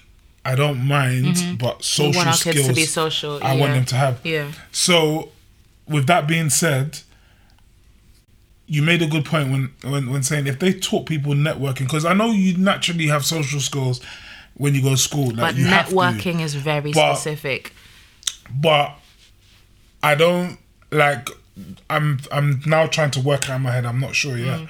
[0.44, 2.16] I don't mind, but social Mm-hmm.
[2.16, 2.56] want our skills.
[2.56, 4.20] kids to be social, I want them to have.
[4.24, 4.52] Yeah.
[4.72, 5.30] So,
[5.88, 7.00] with that being said,
[8.66, 12.04] you made a good point when when, when saying if they taught people networking, because
[12.04, 14.00] I know you naturally have social skills
[14.54, 15.26] when you go to school.
[15.28, 15.94] Like But you have to.
[15.94, 17.72] networking is very But- specific.
[18.50, 18.92] but
[20.02, 20.58] I don't
[20.90, 21.28] like.
[21.88, 23.86] I'm I'm now trying to work out in my head.
[23.86, 24.60] I'm not sure yet.
[24.60, 24.68] Mm.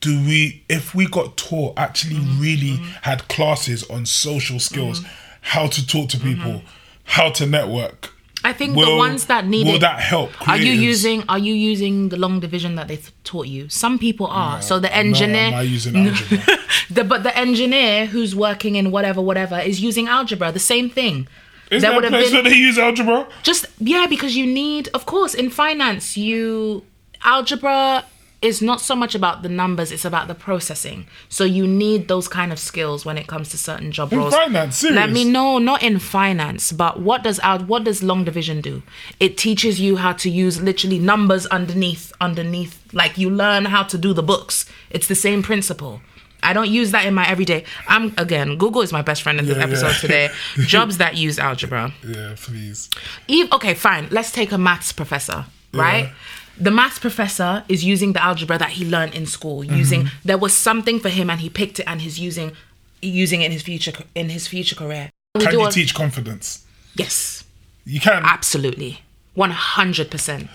[0.00, 2.40] Do we, if we got taught, actually Mm-hmm.
[2.42, 5.00] really had classes on social skills,
[5.42, 6.66] how to talk to people, Mm-hmm.
[7.04, 8.12] how to network?
[8.44, 9.80] I think Will- the ones that need will it.
[9.80, 10.30] that help?
[10.48, 13.68] Are you using Are you using the long division that they taught you?
[13.68, 14.60] Some people are.
[14.62, 16.38] so the No, engineer, am I using algebra?
[16.90, 20.50] the but the engineer who's working in whatever whatever is using algebra.
[20.52, 21.28] The same thing.
[21.70, 23.26] Is There there a place been- where they use algebra?
[23.42, 26.82] Just yeah, because you need, of course, in finance, you
[27.24, 28.04] algebra
[28.42, 31.06] is not so much about the numbers; it's about the processing.
[31.28, 34.34] So you need those kind of skills when it comes to certain job In roles.
[34.34, 34.96] finance, serious?
[34.96, 38.82] Let me know, not in finance, but what does out what does long division do?
[39.20, 43.96] It teaches you how to use literally numbers underneath underneath like you learn how to
[43.96, 44.66] do the books.
[44.90, 46.00] It's the same principle.
[46.44, 47.64] I don't use that in my everyday.
[47.86, 49.68] I'm again, Google is my best friend in this Yeah, yeah.
[49.70, 50.28] episode today.
[50.66, 51.92] Jobs that use algebra.
[52.04, 52.90] Yeah, please.
[53.28, 54.08] Eve, okay, fine.
[54.10, 56.10] Let's take a maths professor, right?
[56.58, 59.64] The maths professor is using the algebra that he learned in school.
[59.64, 62.52] Using there was something for him, and he picked it, and he's using
[63.00, 65.10] using it in his future in his future career.
[65.34, 66.64] We Can you a- teach confidence?
[66.94, 67.44] Yes,
[67.84, 69.00] You can absolutely,
[69.34, 70.50] one hundred percent.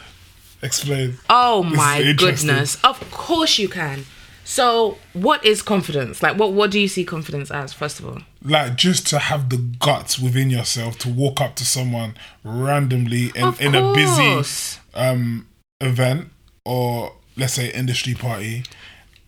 [0.62, 1.18] explain.
[1.30, 2.78] Oh my goodness!
[2.84, 4.06] Of course you can.
[4.44, 6.24] So, what is confidence?
[6.24, 7.74] Like, what what do you see confidence as?
[7.74, 11.66] First of all, like just to have the guts within yourself to walk up to
[11.66, 15.47] someone randomly in, in a busy um
[15.82, 16.30] event
[16.66, 18.63] or let's say industry party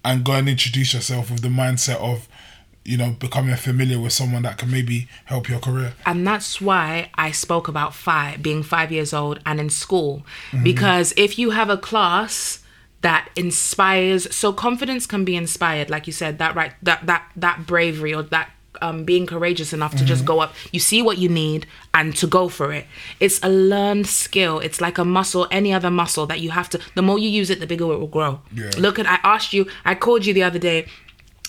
[0.03, 2.27] and go and introduce yourself with the mindset of
[2.85, 5.93] you know becoming familiar with someone that can maybe help your career.
[6.05, 10.25] And that's why I spoke about five being five years old and in school.
[10.51, 10.63] Mm-hmm.
[10.63, 12.63] Because if you have a class
[13.01, 17.65] that inspires so confidence can be inspired like you said that right that that that
[17.65, 18.51] bravery or that
[18.81, 20.27] um, being courageous enough to just mm-hmm.
[20.27, 22.85] go up you see what you need and to go for it
[23.19, 26.79] it's a learned skill it's like a muscle any other muscle that you have to
[26.95, 28.71] the more you use it the bigger it will grow Yeah.
[28.77, 30.85] look at i asked you i called you the other day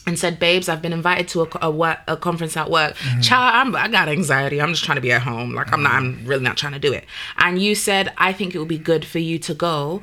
[0.07, 2.97] and said, "Babes, I've been invited to a, a work a conference at work.
[2.97, 3.21] Mm-hmm.
[3.21, 4.61] Child, I'm, I got anxiety.
[4.61, 5.55] I'm just trying to be at home.
[5.55, 5.93] Like I'm not.
[5.93, 6.21] Mm-hmm.
[6.21, 7.05] I'm really not trying to do it."
[7.39, 10.03] And you said, "I think it would be good for you to go."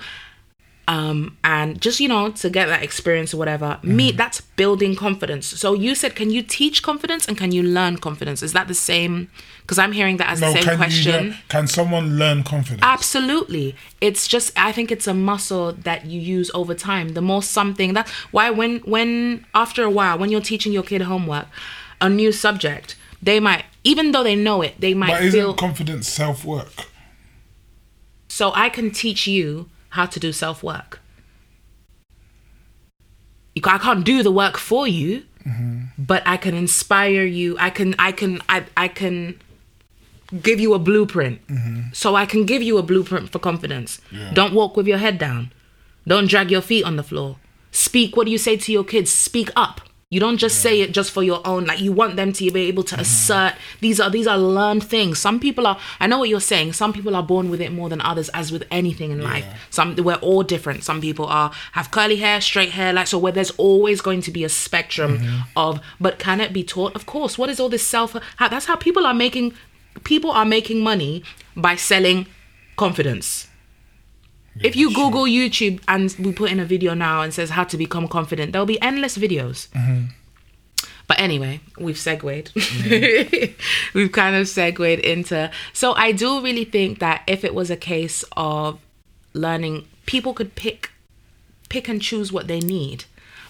[0.89, 5.45] Um, and just you know to get that experience or whatever me that's building confidence.
[5.45, 8.41] So you said can you teach confidence and can you learn confidence?
[8.41, 9.29] Is that the same?
[9.61, 11.11] Because i'm hearing that as no the same can question.
[11.11, 12.79] learn, can someone learn confidence?
[12.83, 13.75] Absolutely.
[13.99, 17.09] It's just I think it's a muscle that you use over time.
[17.09, 21.01] The more something that why when when after a while when you're teaching your kid
[21.01, 21.47] homework,
[21.99, 25.53] a new subject, they might even though they know it, they might but isn't feel
[25.53, 26.85] confidence self-work?
[28.29, 30.99] So I can teach you how to do self-work.
[33.63, 35.85] I can't do the work for you, mm-hmm.
[35.97, 37.57] but I can inspire you.
[37.59, 39.39] I can I can I I can
[40.41, 41.45] give you a blueprint.
[41.47, 41.93] Mm-hmm.
[41.93, 43.99] So I can give you a blueprint for confidence.
[44.11, 44.31] Yeah.
[44.33, 45.51] Don't walk with your head down.
[46.05, 47.37] Don't drag your feet on the floor.
[47.71, 49.11] Speak what do you say to your kids?
[49.11, 49.81] Speak up.
[50.09, 52.61] You don't just say it just for your own like you want them to be
[52.61, 53.01] able to mm-hmm.
[53.01, 55.19] assert these are these are learned things.
[55.19, 56.73] Some people are I know what you're saying.
[56.73, 59.45] Some people are born with it more than others as with anything in life.
[59.69, 60.85] Some we're all different.
[60.85, 64.31] Some people are have curly hair, straight hair like so where there's always going to
[64.31, 65.41] be a spectrum mm-hmm.
[65.57, 66.95] of but can it be taught?
[66.95, 67.37] Of course.
[67.37, 69.55] What is all this self how, that's how people are making
[70.05, 71.21] people are making money
[71.57, 72.27] by selling
[72.77, 73.49] confidence.
[74.63, 77.77] If you Google YouTube and we put in a video now and says how to
[77.77, 79.69] become confident, there'll be endless videos.
[79.69, 80.05] Mm-hmm.
[81.07, 82.51] But anyway, we've segued.
[83.93, 85.49] we've kind of segued into.
[85.71, 88.79] So I do really think that if it was a case of
[89.33, 90.91] learning, people could pick
[91.69, 93.05] pick and choose what they need.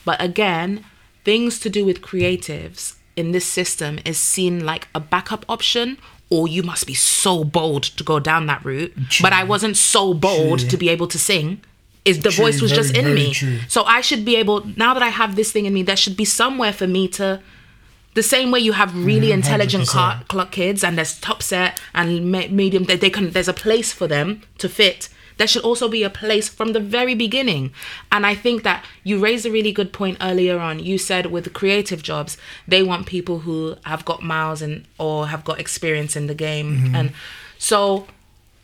[0.06, 0.86] But again,
[1.24, 5.98] things to do with creatives in this system is seen like a backup option
[6.30, 8.94] or you must be so bold to go down that route.
[9.22, 10.70] But I wasn't so bold True.
[10.70, 11.62] to be able to sing.
[12.06, 13.34] Is the True, voice was just in me.
[13.34, 13.60] true.
[13.68, 16.16] So I should be able now that I have this thing in me, there should
[16.16, 17.42] be somewhere for me to
[18.14, 19.90] the same way you have really Mm-hmm, intelligent 100%.
[19.92, 23.92] car, clock kids and there's top set and medium that they can there's a place
[23.94, 27.72] for them to fit there should also be a place from the very beginning
[28.12, 31.44] and i think that you raised a really good point earlier on you said with
[31.44, 36.16] the creative jobs they want people who have got miles and or have got experience
[36.16, 36.96] in the game Mm-hmm.
[36.96, 37.12] and
[37.58, 38.08] so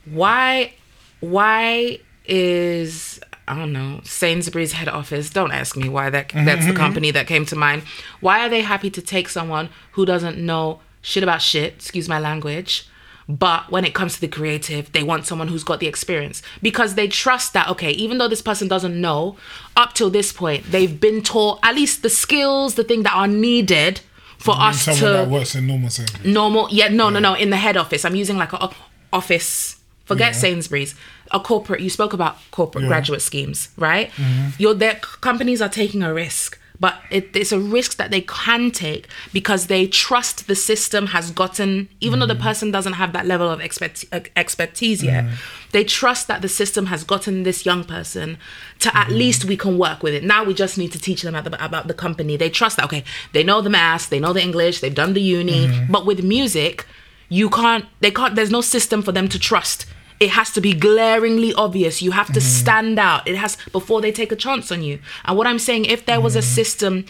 [0.05, 0.73] why
[1.19, 5.29] why is I don't know Sainsbury's head office.
[5.29, 7.83] Don't ask me why that that's the company that came to mind.
[8.21, 11.73] Why are they happy to take someone who doesn't know shit about shit?
[11.75, 12.87] Excuse my language.
[13.29, 16.41] But when it comes to the creative, they want someone who's got the experience.
[16.61, 19.37] Because they trust that okay, even though this person doesn't know,
[19.75, 23.27] up till this point they've been taught at least the skills, the thing that are
[23.27, 24.01] needed
[24.37, 27.57] for us to that works in normal service normal yeah no no no in the
[27.57, 28.03] head office.
[28.03, 28.69] I'm using like a
[29.13, 30.95] office forget sainsbury's
[31.31, 34.11] a corporate you spoke about corporate graduate schemes right?
[34.11, 34.49] Mm-hmm.
[34.59, 38.69] Your their companies are taking a risk but it, it's a risk that they can
[38.69, 42.47] take because they trust the system has gotten even though the mm.
[42.49, 45.31] person doesn't have that level of expert, uh, expertise yet mm.
[45.71, 48.37] they trust that the system has gotten this young person
[48.79, 49.17] to at mm.
[49.21, 50.25] least we can work with it.
[50.25, 52.35] Now we just need to teach them about the, about the company.
[52.35, 55.21] They trust that okay they know the maths they know the english they've done the
[55.21, 55.91] uni mm-hmm.
[55.91, 56.85] but with music
[57.29, 59.85] you can't they can't there's no system for them to trust
[60.19, 62.01] it has to be glaringly obvious.
[62.01, 62.63] You have to mm-hmm.
[62.63, 63.27] stand out.
[63.27, 64.99] It has before they take a chance on you.
[65.25, 66.55] And what i'm saying if there was a mm-hmm.
[66.55, 67.05] system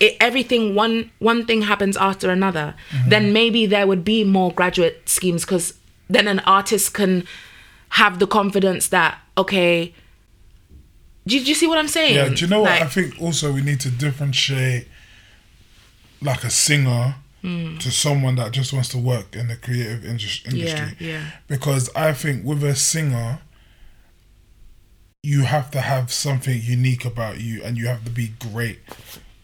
[0.00, 3.08] it, everything one one thing happens after another mm-hmm.
[3.10, 5.74] then maybe there would be more graduate schemes because
[6.08, 7.24] then an artist can
[7.90, 9.94] have the confidence that okay
[11.26, 12.14] do you, do you see what i'm saying?
[12.14, 12.82] Yeah, do you know what?
[12.82, 14.88] I think also we need to differentiate
[16.22, 20.96] like a singer to someone that just wants to work in the creative indus- industry.
[20.98, 21.12] yeah.
[21.12, 21.30] yeah.
[21.48, 23.40] Because I think with a singer,
[25.22, 28.80] you have to have something unique about you and you have to be great.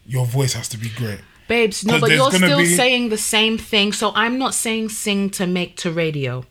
[0.07, 1.21] Your voice has to be great.
[1.49, 3.93] Babes, no, but you're still be- saying the same thing.
[3.93, 6.45] So I'm not saying sing to make to radio.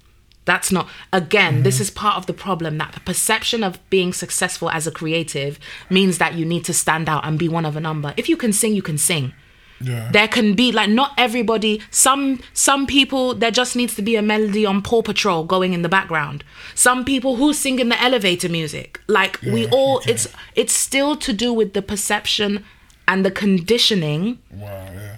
[0.46, 1.64] That's not, again, mm-hmm.
[1.64, 5.60] this is part of the problem that the perception of being successful as a creative
[5.90, 8.14] means that you need to stand out and be one of a number.
[8.16, 9.34] If you can sing, you can sing.
[9.82, 10.10] Yeah.
[10.12, 11.82] There can be like not everybody.
[11.92, 15.82] Some some people there just needs to be a melody on Paw Patrol going in
[15.82, 16.44] the background.
[16.76, 19.02] Some people who sing in the elevator music.
[19.08, 20.14] Like we all, okay.
[20.14, 22.64] it's it's still to do with the perception
[23.08, 25.18] and the conditioning Wow, yeah.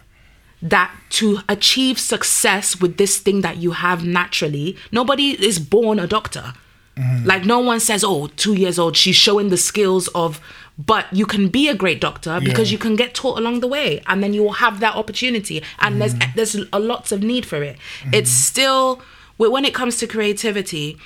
[0.61, 6.07] that to achieve success with this thing that you have naturally, nobody is born a
[6.07, 6.53] doctor.
[6.97, 7.25] Mm-hmm.
[7.25, 10.41] Like no one says, "Oh, two years old, she's showing the skills of."
[10.77, 12.73] But you can be a great doctor because Yeah.
[12.73, 15.63] you can get taught along the way, and then you will have that opportunity.
[15.79, 17.77] And there's there's a lots of need for it.
[18.13, 19.01] It's still
[19.37, 20.97] when it comes to creativity.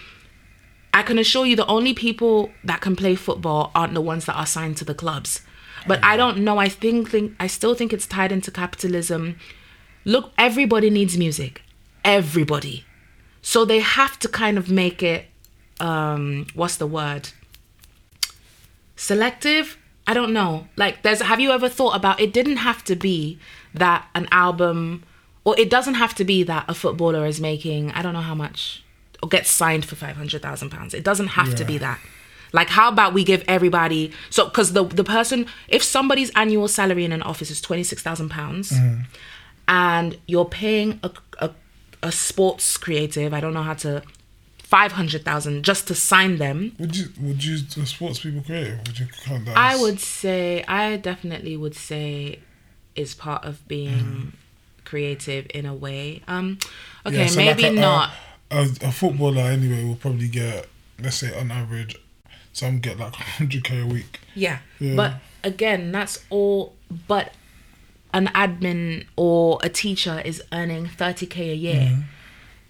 [0.93, 4.35] I can assure you, the only people that can play football aren't the ones that
[4.35, 5.41] are signed to the clubs.
[5.87, 6.57] But I don't know.
[6.57, 9.37] I think, think I still think it's tied into capitalism.
[10.03, 11.61] Look, everybody needs music.
[12.03, 12.83] Everybody.
[13.41, 15.27] So they have to kind of make it
[15.79, 17.29] um what's the word?
[19.01, 19.79] Selective?
[20.05, 20.67] I don't know.
[20.77, 23.39] Like there's have you ever thought about it didn't have to be
[23.73, 25.03] that an album
[25.43, 28.35] or it doesn't have to be that a footballer is making I don't know how
[28.35, 28.83] much
[29.23, 30.93] or gets signed for 500,000 pounds.
[30.93, 31.99] It doesn't have to be that.
[32.53, 37.03] Like how about we give everybody so cuz the the person if somebody's annual salary
[37.03, 39.01] in an office is 26,000 pounds mm-hmm.
[39.67, 41.49] and you're paying a, a
[42.03, 44.03] a sports creative, I don't know how to
[44.71, 46.71] 500,000 just to sign them.
[46.79, 48.77] Would you would you the sports people creative?
[48.87, 49.57] Would you count that?
[49.57, 52.39] I would say, I definitely would say,
[52.95, 54.31] is part of being
[54.85, 56.21] creative in a way.
[56.27, 56.57] Um,
[57.05, 58.11] okay, Yeah, so maybe like a- not.
[58.49, 60.67] A, a footballer anyway will probably get
[61.01, 61.97] let's say on average,
[62.53, 64.19] some get like hundred k a week.
[64.35, 64.59] yeah.
[64.79, 64.95] Yeah.
[64.95, 65.13] but
[65.43, 66.75] again, that's all.
[67.09, 67.33] But
[68.13, 71.81] an admin or a teacher is earning thirty k a year.
[71.91, 72.01] Mm-hmm.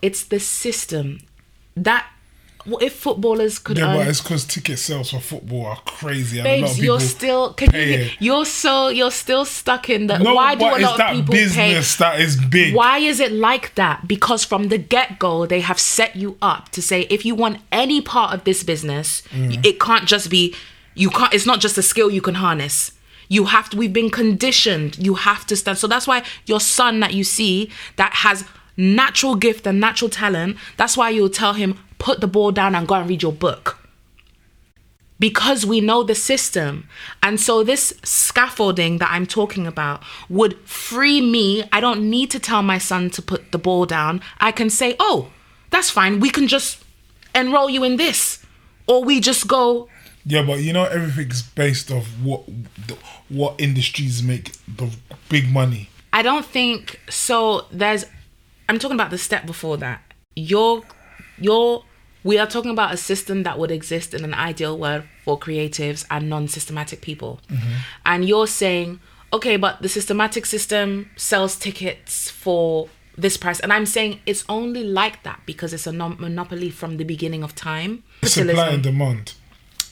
[0.02, 1.20] It's the system
[1.76, 2.08] that.
[2.64, 3.98] What if footballers could Yeah, earn?
[3.98, 7.54] but it's because ticket sales for football are crazy, and a lot Babes, you're still.
[7.54, 7.72] Can you?
[7.72, 8.12] pay.
[8.20, 8.90] You're so.
[8.90, 10.20] You're still stuck in the.
[10.20, 11.44] no, why do a lot of that people pay?
[11.46, 12.76] business that is big.
[12.76, 14.08] Why is it like that?
[14.08, 17.58] Because from the get go, they have set you up to say if you want
[17.72, 19.66] any part of this business, Mm.
[19.66, 20.54] it can't just be
[20.94, 21.34] you can't.
[21.34, 22.92] It's not just a skill you can harness.
[23.28, 23.78] You have to.
[23.78, 25.00] We've been conditioned.
[25.00, 25.80] You have to stand.
[25.80, 28.44] So that's why your son that you see that has
[28.78, 30.58] natural gift and natural talent.
[30.78, 33.78] That's why you'll tell him put the ball down and go and read your book
[35.20, 36.90] because we know the system.
[37.22, 41.64] And so this scaffolding that I'm talking about would free me.
[41.72, 44.22] I don't need to tell my son to put the ball down.
[44.40, 45.30] I can say, "Oh,
[45.70, 46.20] that's fine.
[46.20, 46.84] We can just
[47.36, 48.40] enroll you in this."
[48.88, 49.88] Or we just go,
[50.26, 52.42] Yeah, but you know everything's based off what
[53.30, 54.90] what industries make the
[55.30, 55.90] big money.
[56.14, 57.66] I don't think so.
[57.72, 58.06] There's,
[58.72, 60.02] I'm talking about the step before that.
[60.34, 60.84] You're,
[61.38, 61.84] you're,
[62.24, 66.06] we are talking about a system that would exist in an ideal world for creatives
[66.10, 67.42] and non-systematic people.
[67.50, 67.74] Mm-hmm.
[68.06, 69.02] And you're saying,
[69.34, 74.86] okay, but the systematic system sells tickets for this price, and I'm saying it's only
[74.86, 78.04] like that because it's a non- monopoly from the beginning of time.
[78.24, 79.34] Supply and demand.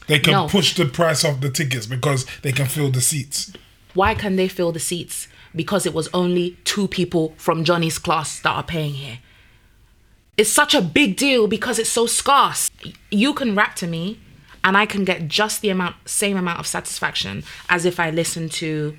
[0.08, 0.48] They can No.
[0.48, 3.52] push the price of the tickets because they can fill the seats.
[3.94, 5.28] Why can they fill the seats?
[5.56, 9.20] Because it was only two people from Johnny's class that are paying here.
[10.38, 12.70] It's such a big deal because it's so scarce.
[13.12, 14.20] You can rap to me
[14.64, 18.48] and I can get just the amount same amount of satisfaction as if I listen
[18.50, 18.98] to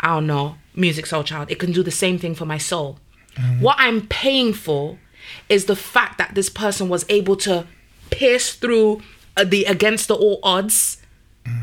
[0.00, 1.50] I don't know, Musiq Soulchild.
[1.50, 2.98] It can do the same thing for my soul.
[3.60, 4.98] What I'm paying for
[5.48, 7.66] is the fact that this person was able to
[8.10, 9.00] pierce through
[9.36, 10.98] uh, the against the all odds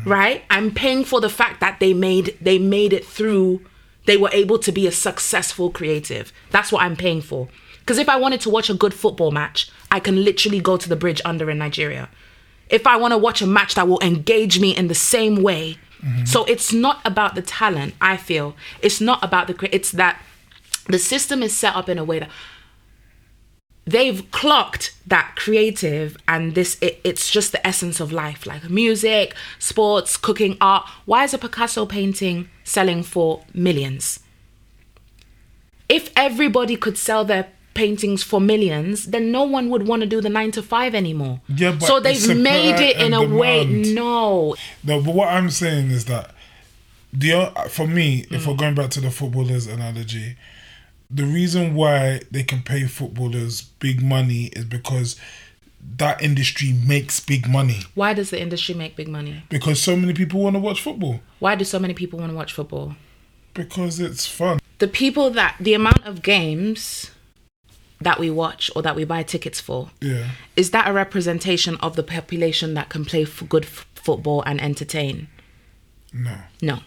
[0.04, 3.64] right i'm paying for the fact that they made they made it through
[4.06, 6.32] they were able to be a successful creative.
[6.50, 7.48] That's what i'm paying for.
[7.80, 10.88] Because if i wanted to watch a good football match i can literally go to
[10.88, 12.08] the bridge under in nigeria.
[12.68, 15.78] If i want to watch a match that will engage me in the same way
[16.24, 18.56] so it's not about the talent i feel.
[18.80, 20.20] It's not about the it's that
[20.88, 22.30] the system is set up in a way that
[23.90, 28.46] they've clocked that creative and this it, it's just the essence of life.
[28.46, 30.84] Like music sports cooking art.
[31.06, 34.20] Why is a picasso painting selling for millions?
[35.88, 40.20] If everybody could sell their paintings for millions then no one would want to do
[40.20, 41.40] the 9 to 5 anymore.
[41.48, 44.54] Yeah, but so they've made it in a way no.
[44.84, 46.34] No, but what I'm saying is that
[47.12, 48.46] the for me, if Mm.
[48.46, 50.36] we're going back to the footballers analogy,
[51.10, 55.16] the reason why they can pay footballers big money is because
[55.96, 57.80] that industry makes big money.
[57.94, 61.20] why does the industry make big money Because so many people want to watch football.
[61.38, 62.94] why do so many people want to watch football
[63.54, 64.60] Because it's fun.
[64.78, 67.10] the people that the amount of games
[68.02, 70.30] that we watch or that we buy tickets for Yeah.
[70.56, 74.60] is that a representation of the population that can play f- good f- football and
[74.60, 75.28] entertain
[76.12, 76.36] No.
[76.62, 76.78] no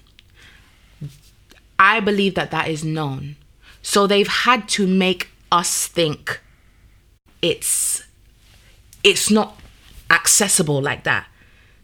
[1.80, 3.36] I believe that that is known.
[3.84, 6.42] So they've had to make us think
[7.44, 8.04] it's
[9.04, 9.60] it's not
[10.10, 11.28] accessible like that.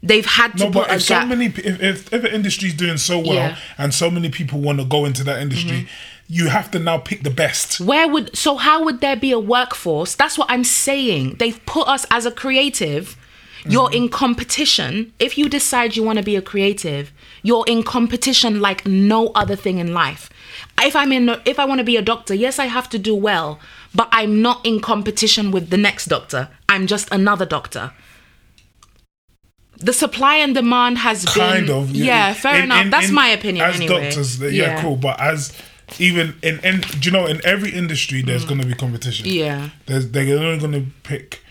[0.02, 1.28] They've had to No, put but if so gap.
[1.28, 3.56] many, if if, if the industry's doing so well Yeah.
[3.76, 5.88] and so many people want to go into that industry, mm-hmm.
[6.26, 7.80] you have to now pick the best.
[7.80, 10.14] Where would so how would there be a workforce?
[10.14, 11.36] That's what I'm saying.
[11.38, 13.16] They've put us as a creative.
[13.66, 14.04] You're mm-hmm.
[14.04, 15.12] in competition.
[15.18, 19.54] If you decide you want to be a creative, you're in competition like no other
[19.54, 20.30] thing in life.
[20.82, 23.14] If I'm in if I want to be a doctor, yes, I have to do
[23.14, 23.58] well,
[23.94, 26.48] but I'm not in competition with the next doctor.
[26.68, 27.92] I'm just another doctor.
[29.78, 31.90] The supply and demand has Kind been of.
[31.92, 32.84] yeah, fair In- enough.
[32.84, 34.04] in- That's in- my opinion As anyway.
[34.08, 34.96] doctors, that- yeah, cool.
[34.96, 35.52] But as
[35.98, 39.26] even in, in, do you know, in every industry, there's going to be competition.
[39.26, 39.34] Mm.
[39.34, 39.68] Yeah.
[39.86, 41.42] There's, they're only going to pick,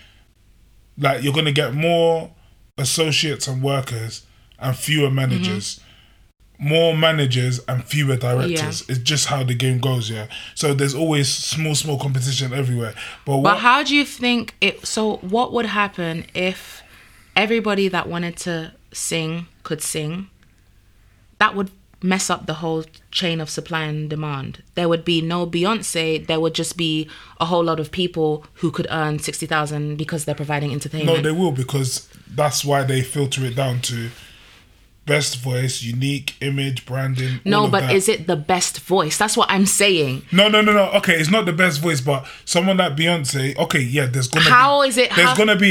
[0.96, 2.30] like, you're going to get more
[2.78, 4.24] associates and workers
[4.58, 5.80] and fewer managers.
[6.62, 8.84] More managers and fewer directors.
[8.86, 10.26] It's just how the game goes, yeah.
[10.54, 12.94] So there's always small, small competition everywhere.
[13.24, 14.86] But, But how do you think it?
[14.86, 16.82] So, what would happen if
[17.34, 20.28] everybody that wanted to sing could sing?
[21.38, 21.70] That would
[22.02, 24.62] mess up the whole chain of supply and demand.
[24.74, 26.26] There would be no Beyonce.
[26.26, 27.08] There would just be
[27.40, 31.16] a whole lot of people who could earn sixty thousand because they're providing entertainment.
[31.18, 34.10] No, they will because that's why they filter it down to
[35.14, 37.40] best voice, unique image, branding.
[37.44, 37.94] No, but that.
[37.94, 39.16] is it the best voice?
[39.18, 40.22] That's what I'm saying.
[40.32, 40.90] No, no, no, no.
[40.98, 43.56] Okay, it's not the best voice, but someone like Beyonce.
[43.58, 44.48] Okay, yeah, there's gonna.
[44.48, 45.70] How be, is it- There's how- gonna be.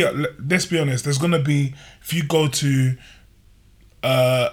[0.51, 1.03] Let's be honest.
[1.05, 2.97] There's gonna be if you go to,
[4.03, 4.49] uh,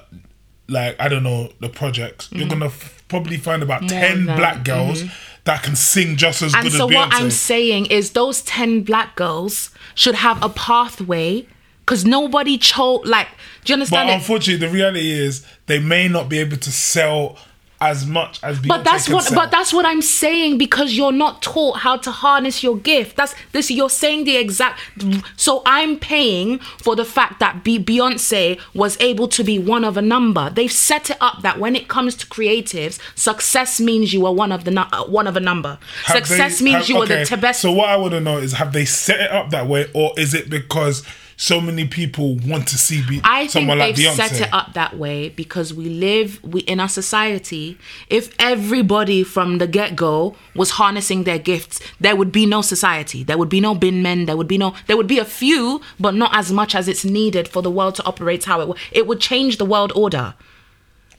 [0.68, 4.02] like I don't know the projects, you're gonna f- probably find about ten Mm-hmm.
[4.02, 4.36] than- mm-hmm.
[4.36, 5.02] black girls
[5.44, 6.94] that can sing just as And good so as Beyonce.
[6.96, 11.46] what I'm saying is those 10 black girls should have a pathway
[11.86, 13.28] because nobody chose like
[13.64, 14.14] do you but understand it?
[14.14, 17.38] unfortunately, the reality is they may not be able to sell
[17.78, 19.34] as much as Beyonce But that's what sell.
[19.34, 23.16] but that's what I'm saying because you're not taught how to harness your gift.
[23.16, 24.80] That's this you're saying the exact
[25.36, 30.02] so I'm paying for the fact that Beyonce was able to be one of a
[30.02, 30.48] number.
[30.48, 34.52] They've set it up that when it comes to creatives, success means you are one
[34.52, 35.78] of the nu- uh, one of a number.
[36.04, 38.38] Have success they- means have- you are the best So what I want to know
[38.38, 41.02] is, have they set it up that way, or is it because
[41.38, 44.96] so many people want to see be- I think they've like set it up that
[44.96, 47.78] way because we live we in our society.
[48.08, 53.22] If everybody from the get go was harnessing their gifts, there would be no society.
[53.22, 54.24] There would be no bin men.
[54.24, 54.74] There would be no.
[54.86, 57.96] There would be a few, but not as much as it's needed for the world
[57.96, 58.78] to operate how it.
[58.90, 60.34] It would change the world order.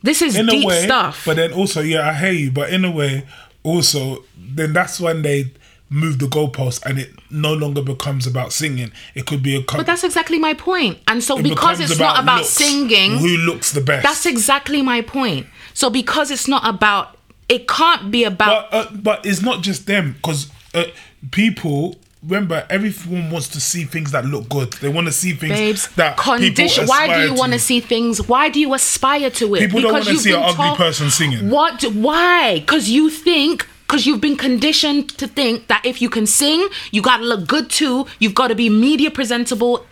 [0.01, 1.23] This is in deep a way, stuff.
[1.25, 2.51] but then also, yeah, I hear you.
[2.51, 3.25] But in a way,
[3.63, 5.51] also, then that's when they
[5.89, 8.91] move the goalpost, and it no longer becomes about singing.
[9.15, 9.63] It could be a.
[9.63, 10.99] Com- but that's exactly my point.
[11.07, 12.49] And so it because it's not about looks.
[12.49, 14.03] singing, who looks the best.
[14.03, 15.47] that's exactly my point.
[15.73, 17.17] So because it's not about,
[17.47, 18.69] it can't be about.
[18.71, 20.85] But uh, but it's not just them because uh,
[21.31, 21.95] people.
[22.23, 24.73] Remember, everyone wants to see things that look good.
[24.73, 28.27] They want to see things babes that condition why do you want to see things
[28.27, 31.11] why do you aspire to it People don't wanna you've see an ugly told- person
[31.11, 31.51] singing.
[31.51, 36.27] what why because you think because you've been conditioned to think that if you can
[36.27, 38.05] sing you gotta look good too.
[38.19, 39.85] You've got to be media presentable.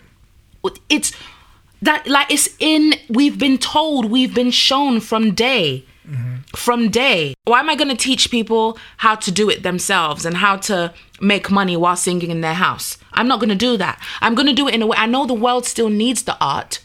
[0.88, 1.12] It's
[1.82, 6.36] that like it's in we've been told we've been shown from day mm-hmm.
[6.54, 7.34] from day.
[7.44, 10.92] Why am i going to teach people how to do it themselves and how to
[11.20, 12.98] make money while singing in their house?
[13.12, 14.00] I'm not going to do that.
[14.20, 16.36] I'm going to do it in a way i know the world still needs the
[16.40, 16.80] art.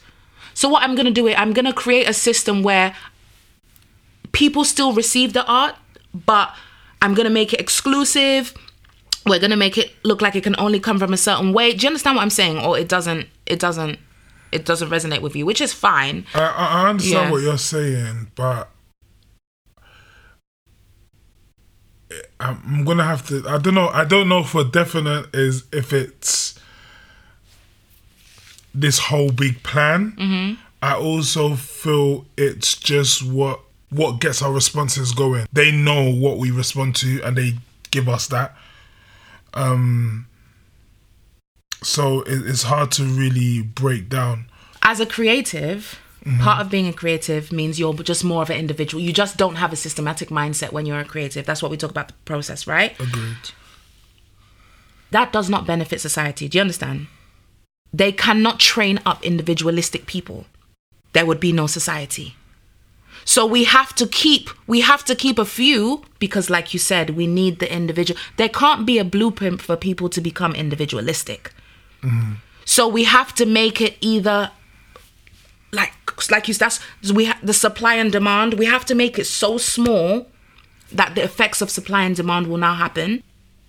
[0.54, 2.94] So what i'm going to do it i'm going to create a system where
[4.32, 5.76] people still receive the art
[6.14, 6.54] but
[7.02, 8.54] i'm going to make it exclusive
[9.26, 11.72] we're going to make it look like it can only come from a certain way
[11.72, 13.98] do you understand what i'm saying or it doesn't it doesn't
[14.50, 16.40] it doesn't resonate with you which is fine I,
[16.84, 17.30] I understand Yeah.
[17.30, 18.68] what you're saying, but
[22.40, 23.42] I'm gonna have to.
[23.48, 23.88] I don't know.
[23.88, 26.58] I don't know for definite is if it's
[28.74, 30.12] this whole big plan.
[30.18, 30.60] Mm-hmm.
[30.82, 33.60] I also feel it's just what
[33.92, 35.46] what gets our responses going.
[35.52, 37.54] They know what we respond to, and they
[37.90, 38.56] give us that.
[39.54, 40.26] Um.
[41.82, 44.46] So it, it's hard to really break down.
[44.82, 45.98] as a creative
[46.40, 49.56] part of being a creative means you're just more of an individual you just don't
[49.56, 52.64] have a systematic mindset when you're a creative that's what we talk about the process
[52.64, 53.36] right Agreed.
[55.10, 57.08] that does not benefit society do you understand
[57.92, 60.46] they cannot train up individualistic people
[61.12, 62.36] there would be no society
[63.24, 67.10] so we have to keep we have to keep a few because like you said
[67.10, 71.52] we need the individual there can't be a blueprint for people to become individualistic
[72.02, 72.32] mm-hmm.
[72.64, 74.50] so we have to make it either
[75.72, 75.92] like
[76.30, 76.80] like you that's
[77.12, 78.54] we ha- the supply and demand.
[78.54, 80.26] We have to make it so small
[80.92, 83.22] that the effects of supply and demand will now happen.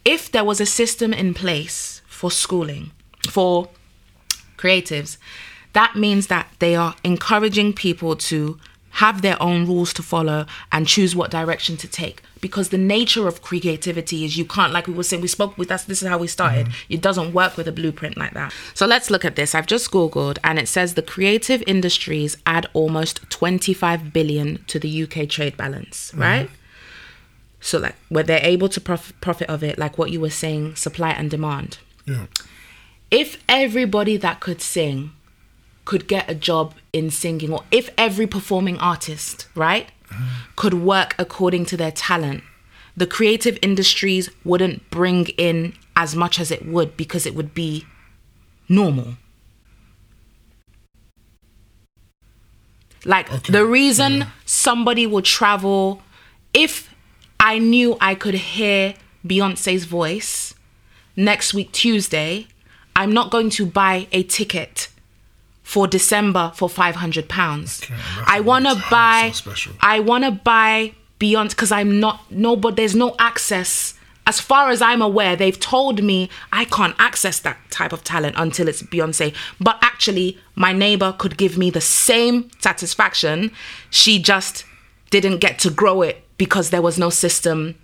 [0.03, 2.91] If there was a system in place for schooling
[3.29, 3.69] for
[4.57, 5.17] creatives,
[5.71, 8.59] that means that they are encouraging people to
[8.93, 12.21] have their own rules to follow and choose what direction to take.
[12.41, 15.71] Because the nature of creativity is you can't like we were saying we spoke with
[15.71, 16.67] us this is how we started.
[16.67, 16.93] Mm-hmm.
[16.93, 18.53] It doesn't work with a blueprint like that.
[18.75, 19.55] So let's look at this.
[19.55, 25.03] I've just googled and it says the creative industries add almost 25 billion to the
[25.03, 26.21] uk trade balance mm-hmm.
[26.21, 26.49] right?
[27.59, 30.75] So like where they're able to prof- profit of it like what you were saying
[30.75, 31.79] supply and demand.
[32.05, 32.25] Yeah.
[33.09, 35.13] if everybody that could sing
[35.85, 39.89] could get a job in singing, or if every performing artist, right,
[40.55, 42.43] could work according to their talent,
[42.95, 47.85] the creative industries wouldn't bring in as much as it would because it would be
[48.69, 49.15] normal.
[53.05, 56.01] Like the reason somebody would travel,
[56.53, 56.93] if
[57.39, 60.53] I knew I could hear Beyonce's voice
[61.15, 62.47] next week, Tuesday,
[62.95, 64.87] I'm not going to buy a ticket
[65.63, 67.79] for December for 500 pounds.
[67.79, 67.91] that's
[68.27, 69.73] I want to buy, special.
[69.79, 73.93] I want to buy Beyonce because I'm not, no, but there's no access.
[74.25, 78.35] As far as I'm aware, they've told me I can't access that type of talent
[78.37, 79.33] until it's Beyonce.
[79.59, 83.51] But actually, my neighbor could give me the same satisfaction.
[83.89, 84.65] She just
[85.11, 87.75] didn't get to grow it because there was no system.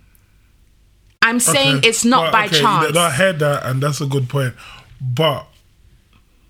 [1.22, 1.88] I'm saying Okay.
[1.88, 2.96] it's not Well, by okay, chance.
[2.96, 4.54] I heard that, and that's a good point.
[5.00, 5.46] But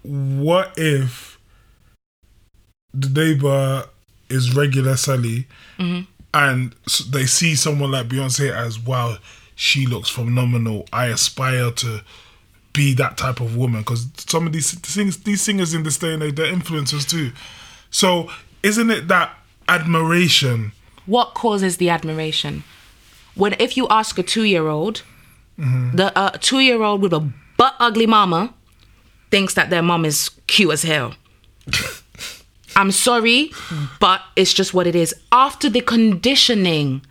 [0.02, 1.38] what if
[2.94, 3.84] the neighbor
[4.28, 5.46] is regular Sally,
[5.78, 6.02] Mm-hmm.
[6.34, 6.74] and
[7.10, 9.16] they see someone like Beyonce as wow,
[9.54, 10.86] she looks phenomenal.
[10.92, 12.02] I aspire to
[12.72, 16.14] be that type of woman because some of these things, these singers in this day
[16.14, 17.32] and age, they're influencers too.
[17.90, 18.28] So
[18.62, 19.34] isn't it that
[19.68, 20.72] admiration?
[21.06, 22.62] what causes the admiration
[23.34, 25.02] when if you ask a two-year-old
[25.56, 27.20] the uh, two-year-old with a
[27.56, 28.54] butt ugly mama
[29.30, 31.14] thinks that their mom is cute as hell
[32.76, 33.50] i'm sorry
[34.00, 37.02] but it's just what it is after the conditioning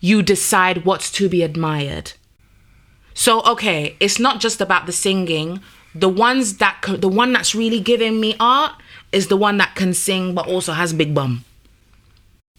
[0.00, 2.12] you decide what's to be admired
[3.14, 5.60] so okay, it's not just about the singing.
[5.94, 8.72] The ones that the one that's really giving me art
[9.12, 11.44] is the one that can sing but also has big bum.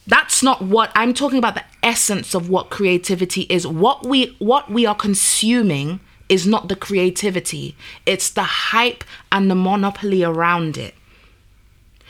[0.06, 3.66] That's not what I'm talking about the essence of what creativity is.
[3.66, 6.00] What we what we are consuming
[6.30, 7.76] is not the creativity.
[8.06, 10.96] It's the hype and the monopoly around it.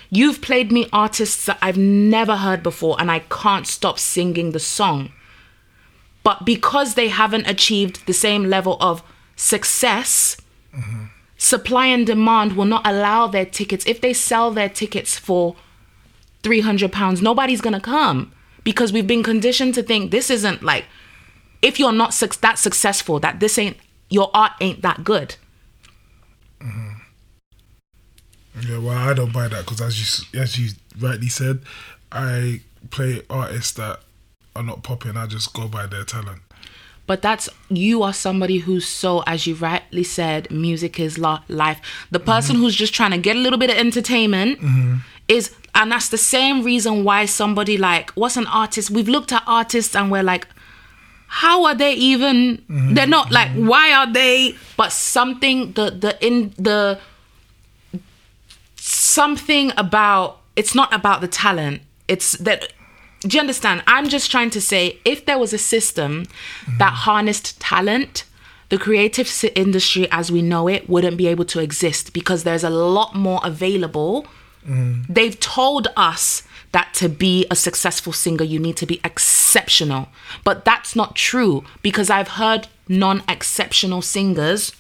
[0.09, 4.59] You've played me artists that I've never heard before and I can't stop singing the
[4.59, 5.11] song
[6.24, 9.03] but because they haven't achieved the same level of
[9.36, 10.38] success
[11.38, 15.55] supply and demand will not allow their tickets if they sell their tickets for
[16.41, 18.32] 300 pounds nobody's gonna come
[18.64, 20.86] because we've been conditioned to think this isn't like
[21.61, 23.78] if you're not suc that successful that this ain't
[24.14, 25.36] your art ain't that good.
[26.61, 26.89] Mm-hmm.
[28.61, 31.61] Yeah, well, I don't buy that because as you as you rightly said,
[32.11, 32.61] I
[32.91, 34.01] play artists that
[34.55, 35.18] are not popping.
[35.18, 36.41] I just go by their talent.
[37.05, 41.82] but that's you are somebody who's so as you rightly said music is la- life.
[42.11, 42.30] The mm-hmm.
[42.30, 44.97] person who's just trying to get a little bit of entertainment mm-hmm.
[45.28, 48.91] is and that's the same reason why somebody like what's an artist?
[48.91, 50.47] We've looked at artists and we're like
[51.36, 52.93] how are they even mm-hmm.
[52.93, 56.99] they're not like why are they but something the the in the
[58.75, 61.81] something about it's not about the talent.
[62.07, 62.73] It's that
[63.21, 63.84] do you understand?
[63.88, 66.77] I'm just trying to say if there was a system mm-hmm.
[66.77, 68.25] that harnessed talent
[68.69, 72.69] the creative industry as we know it wouldn't be able to exist because there's a
[72.69, 74.25] lot more available.
[74.67, 75.13] Mm-hmm.
[75.13, 78.99] They've told us that to be a successful singer you need to be
[79.56, 80.08] exceptional
[80.43, 84.72] but that's not true because i've heard non-exceptional singers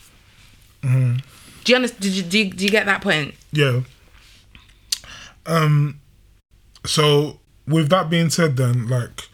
[1.63, 3.81] do you understand did you, do you, do you get that point Yeah.
[5.45, 5.99] Um.
[6.85, 9.29] So with that being said, then like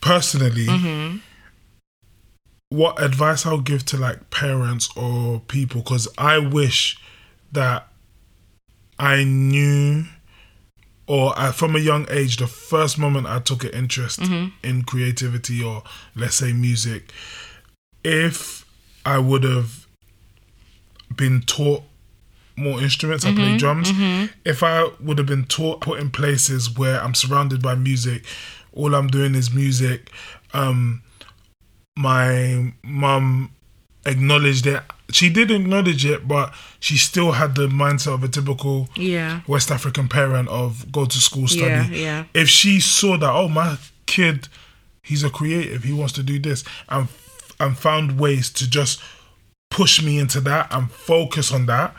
[0.00, 0.66] personally,
[2.70, 6.98] what advice I'll give to like parents or people because I wish
[7.52, 7.88] that
[8.98, 10.04] I knew
[11.06, 14.48] or I, from a young age, the first moment I took an interest mm-hmm.
[14.66, 15.82] in creativity or
[16.14, 17.12] let's say music,
[18.02, 18.64] if
[19.04, 19.86] I would have
[21.14, 21.82] been taught
[22.56, 23.56] more instruments, I play mm-hmm.
[23.56, 23.92] drums.
[23.92, 24.32] Mm-hmm.
[24.44, 28.24] If I would have been taught, put in places where I'm surrounded by music,
[28.72, 30.10] all I'm doing is music.
[30.52, 31.02] Um,
[31.96, 33.52] my mum
[34.06, 34.82] acknowledged it.
[35.14, 39.40] She didn't acknowledge it, but she still had the mindset of a typical Yeah.
[39.46, 41.70] West African parent of go to school, study.
[41.70, 42.24] Yeah, yeah.
[42.34, 44.48] If she saw that, oh, my kid,
[45.02, 47.08] he's a creative, he wants to do this, and
[47.60, 49.00] and found ways to just
[49.70, 51.94] push me into that and focus on that.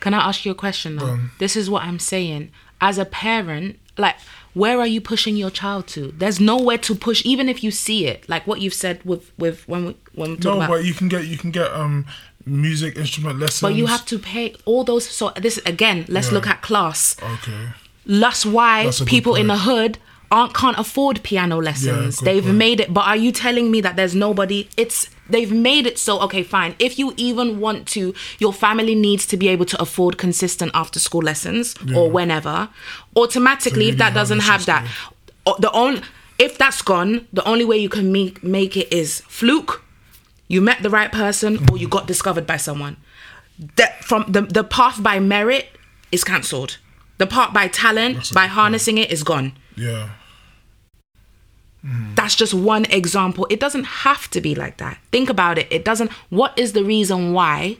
[0.00, 1.06] Can I ask you a question though?
[1.06, 1.30] on.
[1.38, 2.50] This is what I'm saying.
[2.80, 4.16] As a parent, like,
[4.52, 6.12] where are you pushing your child to?
[6.18, 8.28] There's nowhere to push, even if you see it.
[8.28, 10.68] Like what you've said with with when we when we talk No, about.
[10.68, 12.04] but you can get you can get um
[12.46, 13.60] music instrument lessons.
[13.60, 15.04] But you have to pay all those.
[15.08, 16.34] So this again, let's Yeah.
[16.34, 17.16] look at class.
[17.22, 17.68] Okay.
[18.06, 19.98] That's why That's people in the hood
[20.30, 22.18] aren't can't afford piano lessons.
[22.18, 22.56] good they've point.
[22.56, 22.94] made it.
[22.94, 24.68] But are you telling me that there's nobody?
[24.76, 26.74] It's they've made it so okay, fine.
[26.78, 31.00] If you even want to, your family needs to be able to afford consistent after
[31.00, 32.68] school lessons or whenever.
[33.16, 34.86] Automatically, So if that doesn't have that,
[35.58, 36.00] the only
[36.38, 39.82] if that's gone, the only way you can make make it is fluke.
[40.48, 42.96] You met the right person, or you got discovered by someone.
[43.76, 45.66] That from the the path by merit
[46.12, 46.78] is cancelled.
[47.18, 48.52] The part by talent, That's by good point.
[48.52, 49.52] harnessing it, is gone.
[49.76, 50.10] Yeah.
[52.16, 53.46] That's just one example.
[53.48, 54.98] It doesn't have to be like that.
[55.12, 55.68] Think about it.
[55.70, 56.10] It doesn't.
[56.30, 57.76] What is the reason why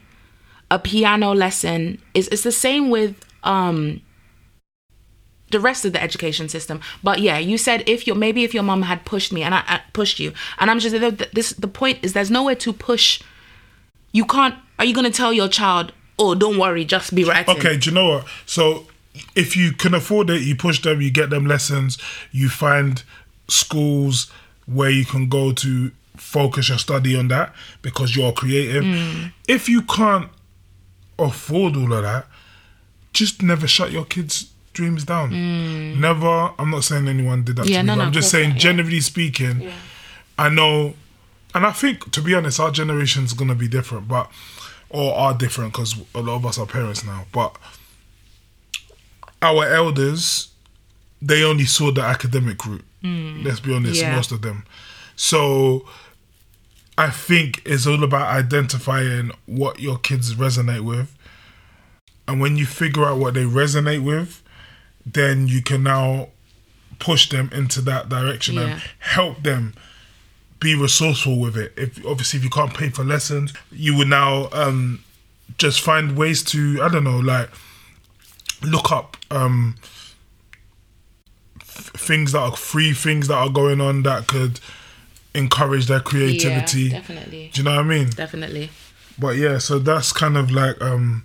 [0.71, 2.29] a piano lesson is?
[2.29, 4.01] It's the same with um
[5.51, 6.81] the rest of the education system.
[7.03, 9.63] But yeah, you said if your maybe if your mom had pushed me and I,
[9.67, 10.95] I pushed you, and I'm just
[11.33, 11.51] this.
[11.51, 13.23] The point is, there's nowhere to push.
[14.13, 14.55] You can't.
[14.79, 15.93] Are you gonna tell your child?
[16.19, 17.47] Oh, don't worry, just be right?
[17.47, 18.27] Okay, do you know what?
[18.47, 18.87] So
[19.35, 21.99] if you can afford it, you push them, you get them lessons,
[22.33, 23.03] you find
[23.49, 24.31] schools
[24.67, 28.83] where you can go to focus your study on that because you're creative.
[28.83, 29.33] Mm.
[29.47, 30.31] If you can't
[31.19, 32.27] afford all of that,
[33.13, 35.31] just never shut your kids' dreams down.
[36.01, 36.53] Never.
[36.59, 37.71] I'm not saying anyone did that Mm.
[37.71, 37.87] Yeah, to me.
[37.89, 38.61] no, but no, I'm just saying, not, yeah.
[38.69, 39.73] generally speaking,
[40.39, 40.95] I know,
[41.55, 44.31] and I think to be honest, our generation's gonna be different, but
[44.89, 47.27] or are different because a lot of us are parents now.
[47.33, 47.57] But
[49.43, 50.49] our elders,
[51.21, 52.85] they only saw the academic route.
[53.03, 54.17] Let's be honest, Yeah.
[54.17, 54.65] most of them.
[55.15, 55.87] So
[56.99, 61.15] I think it's all about identifying what your kids resonate with.
[62.27, 64.43] And when you figure out what they resonate with,
[65.07, 66.29] then you can now
[66.99, 68.63] push them into that direction Yeah.
[68.63, 69.75] and help them
[70.59, 71.73] be resourceful with it.
[71.77, 75.05] If obviously if you can't pay for lessons, you would now um
[75.59, 77.51] just find ways to I don't know, like
[78.63, 79.77] look up um
[81.61, 84.61] f- things that are free things that are going on that could
[85.35, 86.83] encourage their creativity.
[86.85, 88.09] Yeah, definitely, Do you know what I mean?
[88.11, 88.71] definitely.
[89.19, 91.25] But yeah, so that's kind of like um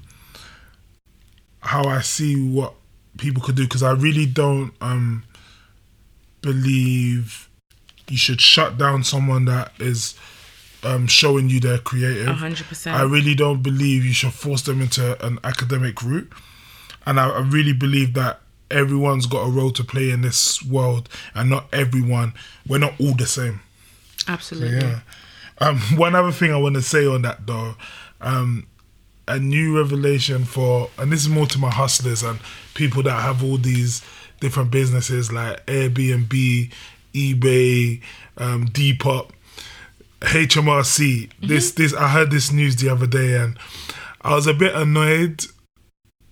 [1.62, 2.74] how I see what
[3.22, 5.24] people could do because I really don't um
[6.42, 7.48] believe
[8.10, 10.16] you should shut down someone that is
[10.84, 12.28] um showing you they're creative.
[12.28, 12.98] Hundred percent.
[12.98, 16.32] I really don't believe you should force them into an academic route.
[17.06, 21.10] And I, I really believe that everyone's got a role to play in this world
[21.36, 22.34] and not everyone
[22.68, 23.60] we're not all the same.
[24.28, 24.78] Absolutely.
[24.78, 25.02] Yeah.
[25.60, 27.76] Um, one other thing I want to say on that though,
[28.20, 28.66] um,
[29.32, 32.40] a new revelation for, and this is more to my hustlers and
[32.74, 34.04] people that have all these
[34.40, 36.72] different businesses like Airbnb,
[37.14, 38.02] eBay,
[38.38, 39.32] um, Depop,
[40.22, 41.32] HMRC.
[41.42, 43.58] This, this, I heard this news the other day and
[44.22, 45.46] I was a bit annoyed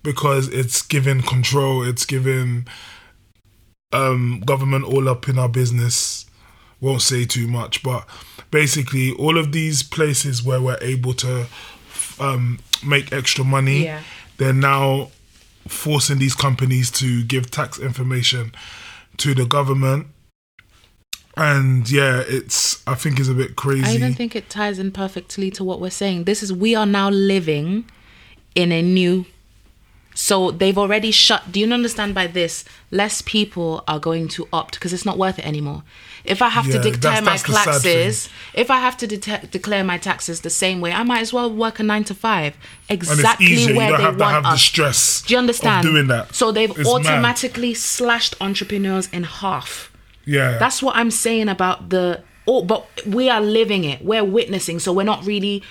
[0.02, 2.66] because it's giving control, it's giving
[3.92, 6.26] um, government all up in our business
[6.80, 8.06] won't say too much, but
[8.50, 11.46] basically, all of these places where we're able to
[12.18, 14.00] um, make extra money, Yeah.
[14.36, 15.10] they're now
[15.68, 18.52] forcing these companies to give tax information
[19.18, 20.06] to the government.
[21.36, 23.84] And yeah, it's I think it's a bit crazy.
[23.84, 26.24] I even think it ties in perfectly to what we're saying.
[26.24, 27.84] This is we are now living
[28.54, 29.26] in a new
[30.14, 34.74] so they've already shut do you understand by this less people are going to opt
[34.74, 35.82] because it's not worth it anymore
[36.24, 39.06] if i have Yeah, to declare that's- my that's sad taxes if i have to
[39.06, 42.14] det- declare my taxes the same way i might as well work a 9 to
[42.14, 42.54] 5
[42.88, 43.76] and it's exactly easier.
[43.76, 45.22] where You don't they have to want have the us stress.
[45.22, 46.34] do you understand Of doing that.
[46.34, 46.86] so they've It's mad.
[47.06, 49.90] automatically slashed entrepreneurs in half
[50.26, 54.04] Yeah, that's what I'm saying about the oh, but we are living it.
[54.04, 55.62] We're witnessing, so we're not really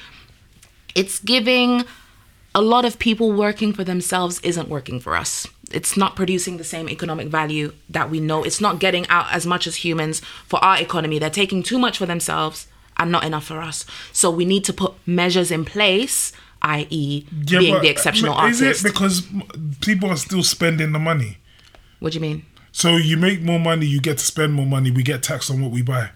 [0.96, 1.84] it's giving
[2.56, 5.46] a lot of people working for themselves isn't working for us.
[5.72, 8.44] It's not producing the same economic value that we know.
[8.44, 11.20] It's not getting out as much as humans for our economy.
[11.20, 12.68] They're taking too much for themselves
[12.98, 13.86] and not enough for us.
[14.12, 16.32] So we need to put measures in place,
[16.64, 18.84] i.e., Yeah, being the exceptional Is artist.
[18.86, 19.28] it because
[19.82, 21.38] people are still spending the money?
[22.00, 22.46] what do you mean?
[22.72, 24.90] So you make more money, you get to spend more money.
[24.92, 26.12] We get taxed on what we buy.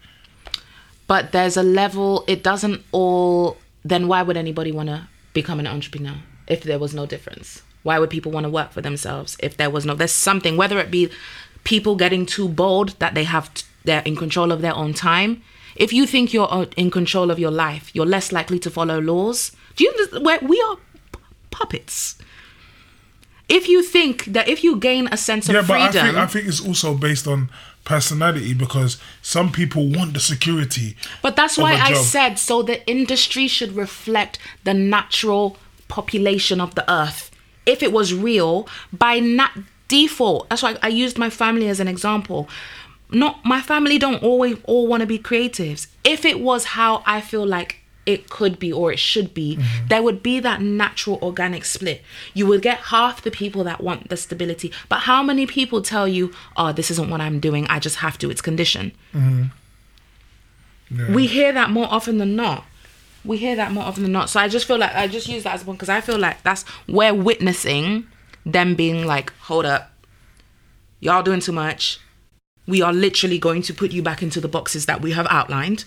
[1.07, 5.67] but there's a level it doesn't all then why would anybody want to become an
[5.67, 6.15] entrepreneur
[6.47, 7.61] if there was no difference?
[7.83, 9.93] Why would people want to work for themselves if there was no?
[9.93, 11.09] There's something, whether it be
[11.63, 15.41] people getting too bold that they have, t- they're in control of their own time.
[15.75, 18.99] If you think you're uh, in control of your life, you're less likely to follow
[18.99, 19.51] laws.
[19.75, 20.19] Do you?
[20.21, 20.77] Where we are
[21.11, 21.19] p-
[21.51, 22.17] puppets.
[23.49, 26.25] If you think that if you gain a sense of Yeah, but I think I
[26.27, 27.49] think it's also based on
[27.83, 30.95] personality because some people want the security.
[31.21, 35.57] But that's why I said so the industry should reflect the natural
[35.89, 37.29] population of the earth.
[37.65, 39.57] If it was real, by nat-
[39.87, 42.49] default, that's why I used my family as an example.
[43.11, 45.87] Not my family don't always all want to be creatives.
[46.03, 49.87] If it was how I feel like it could be or it should be, Mm-hmm.
[49.87, 52.01] there would be that natural organic split.
[52.33, 56.07] You would get half the people that want the stability, but how many people tell
[56.07, 57.65] you, "Oh, this isn't what I'm doing.
[57.67, 58.29] I just have to.
[58.29, 61.11] It's condition." Yeah.
[61.11, 62.65] we hear that more often than not.
[63.25, 64.29] We hear that more often than not.
[64.29, 66.43] So I just feel like I just use that as one because I feel like
[66.43, 68.07] that's we're witnessing
[68.45, 69.91] them being like, hold up,
[70.99, 71.99] y'all doing too much.
[72.67, 75.85] We are literally going to put you back into the boxes that we have outlined.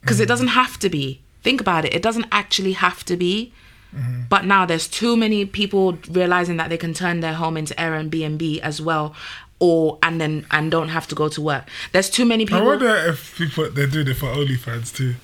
[0.00, 0.28] Because it mm-hmm.
[0.28, 1.20] doesn't have to be.
[1.42, 1.94] Think about it.
[1.94, 3.52] It doesn't actually have to be.
[3.94, 4.22] Mm-hmm.
[4.28, 8.60] But now there's too many people realizing that they can turn their home into Airbnb
[8.60, 9.14] as well,
[9.60, 11.68] or and then and don't have to go to work.
[11.92, 12.62] There's too many people.
[12.62, 15.14] I wonder if people they're doing it for OnlyFans too.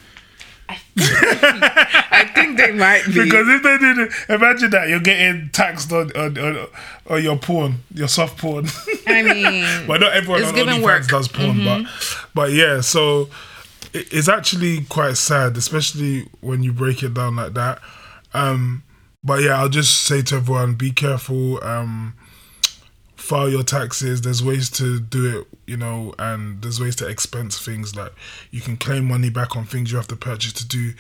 [0.99, 3.25] I think they might be.
[3.25, 6.67] Because if they did it, imagine that you're getting taxed on on, on,
[7.09, 8.67] on your porn, your soft porn.
[9.07, 11.03] I mean, but not everyone on OnlyFans work.
[11.03, 11.11] Mm-hmm.
[11.11, 11.65] does porn.
[11.65, 11.87] But
[12.35, 13.29] but yeah, so
[13.93, 17.81] it's actually quite sad, especially when you break it down like that.
[18.35, 18.83] Um,
[19.23, 21.63] but yeah, I'll just say to everyone: be careful.
[21.65, 22.15] Um,
[23.27, 24.23] file your taxes.
[24.23, 27.95] There's ways to do it, you know, and there's ways to expense things.
[27.97, 28.13] Like
[28.51, 30.93] you can claim money back on things you have to purchase to do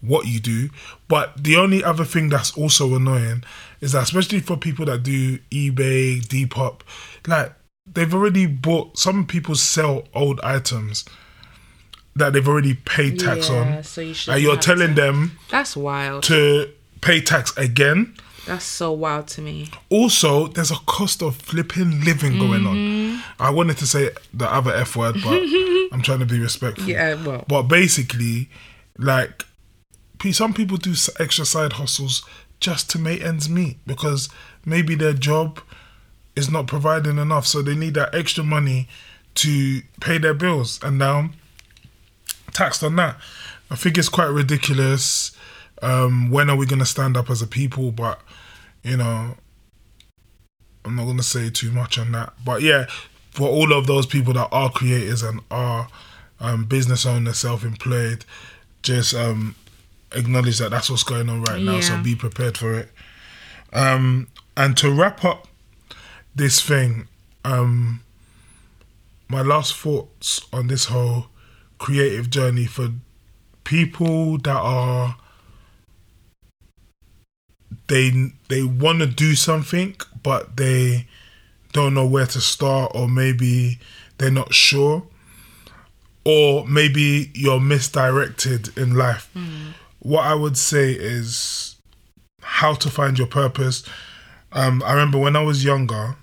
[0.00, 0.70] what you do.
[1.08, 3.44] But the only other thing that's also annoying
[3.80, 6.80] is that, especially for people that do eBay, Depop,
[7.26, 7.52] like
[7.92, 8.98] they've already bought.
[8.98, 11.04] Some people sell old items
[12.16, 15.76] that they've already paid tax Yeah, on, so you and you're telling to- them that's
[15.76, 16.24] wild.
[16.24, 16.68] to
[17.00, 18.14] pay tax again.
[18.46, 19.68] That's so wild to me.
[19.90, 23.16] Also, there's a cost of flipping living going Mm-hmm.
[23.16, 23.22] on.
[23.38, 25.32] I wanted to say the other F word, but
[25.92, 26.88] I'm trying to be respectful.
[26.88, 27.44] Yeah, well.
[27.46, 28.48] But basically,
[28.98, 29.44] like,
[30.32, 32.24] some people do extra side hustles
[32.60, 34.28] just to make ends meet because
[34.64, 35.60] maybe their job
[36.36, 38.88] is not providing enough, so they need that extra money
[39.36, 41.30] to pay their bills, and now
[42.52, 43.16] taxed on that.
[43.70, 45.32] I think it's quite ridiculous.
[45.82, 47.90] Um, when are we going to stand up as a people?
[47.92, 48.20] But
[48.82, 49.36] you know,
[50.84, 52.32] I'm not going to say too much on that.
[52.44, 52.86] But yeah,
[53.30, 55.88] for all of those people that are creators and are
[56.40, 58.24] um, business owners, self-employed,
[58.82, 59.54] just um,
[60.12, 61.80] acknowledge that that's what's going on right now.
[61.80, 62.90] So be prepared for it.
[63.72, 65.46] Um, and to wrap up
[66.34, 67.06] this thing,
[67.44, 68.02] um,
[69.28, 71.26] my last thoughts on this whole
[71.78, 72.88] creative journey for
[73.64, 75.16] people that are
[77.90, 81.06] they they want to do something but they
[81.72, 83.78] don't know where to start or maybe
[84.18, 85.02] they're not sure
[86.24, 89.28] or maybe you're misdirected in life.
[89.98, 91.76] What i would say is
[92.42, 93.84] how to find your purpose.
[94.52, 96.16] Um, i remember when i was younger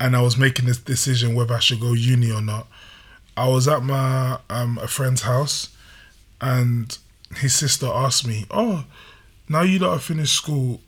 [0.00, 2.66] and i was making this decision whether i should go uni or not
[3.36, 5.68] i was at my um, a friend's house
[6.40, 6.96] and
[7.36, 8.84] his sister asked me oh
[9.48, 10.80] now you lot have finished school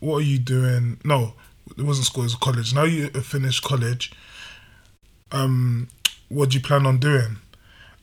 [0.00, 0.98] what are you doing?
[1.04, 1.34] No
[1.78, 2.74] it wasn't school it was college.
[2.74, 4.12] Now you have finished college
[5.30, 5.88] um
[6.28, 7.36] what do you plan on doing?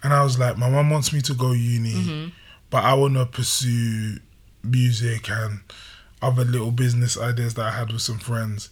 [0.03, 2.31] And i was like my mum wants me to go uni
[2.69, 4.17] but i want to pursue
[4.63, 5.59] music and
[6.21, 8.69] other little business ideas that i had with some friends.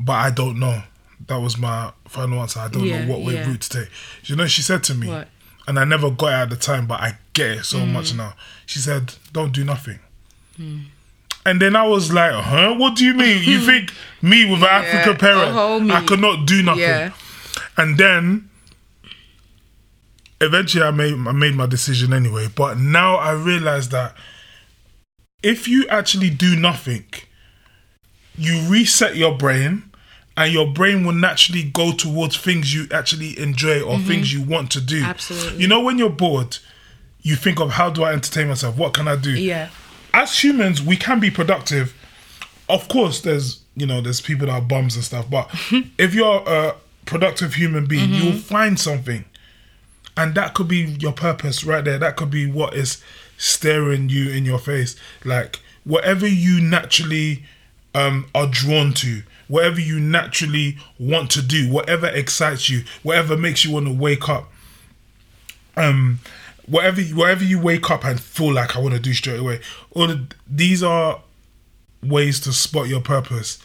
[0.00, 0.82] But i don't know.
[1.28, 2.60] That was my final answer.
[2.60, 3.46] I don't Yeah, know what way yeah.
[3.48, 3.88] route to take.
[4.24, 5.28] You know she said to me What?
[5.66, 8.34] and i never got it at the time but i get it so much now.
[8.66, 9.98] She said don't do nothing
[10.58, 12.74] and then I was like, huh?
[12.74, 13.42] What do you mean?
[13.42, 13.92] You think
[14.22, 15.90] me with an African parent.
[15.90, 16.82] I could not do nothing?
[16.82, 17.12] Yeah.
[17.76, 18.48] And then
[20.40, 22.48] eventually I made I made my decision anyway.
[22.54, 24.14] But now I realize that
[25.42, 27.04] if you actually do nothing,
[28.36, 29.90] you reset your brain
[30.36, 34.70] and your brain will naturally go towards things you actually enjoy or things you want
[34.72, 35.00] to do.
[35.00, 35.10] Mm-hmm.
[35.10, 35.62] Absolutely.
[35.62, 36.58] You know when you're bored,
[37.22, 38.76] you think of how do I entertain myself?
[38.76, 39.30] What can I do?
[39.30, 39.68] Yeah.
[40.14, 41.94] As humans, we can be productive.
[42.68, 45.50] Of course, there's you know there's people that are bums and stuff, but
[45.98, 49.24] if you're a productive human being, you'll find something,
[50.16, 51.98] and that could be your purpose right there.
[51.98, 53.02] That could be what is
[53.36, 54.96] staring you in your face.
[55.24, 57.44] Like whatever you naturally
[57.94, 63.64] um, are drawn to, whatever you naturally want to do, whatever excites you, whatever makes
[63.64, 64.50] you want to wake up.
[65.76, 66.20] Um,
[66.66, 69.60] whatever whatever you wake up and feel like I want to do straight away.
[69.92, 71.20] All of, these are
[72.02, 73.58] ways to spot your purpose,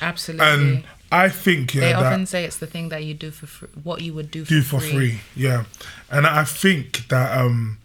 [0.00, 0.46] Absolutely.
[0.46, 3.68] and I think yeah they often say it's the thing that you do for free,
[3.82, 4.90] what you would do for do for free.
[4.90, 5.20] free.
[5.34, 5.64] Yeah,
[6.10, 7.78] and I think that um,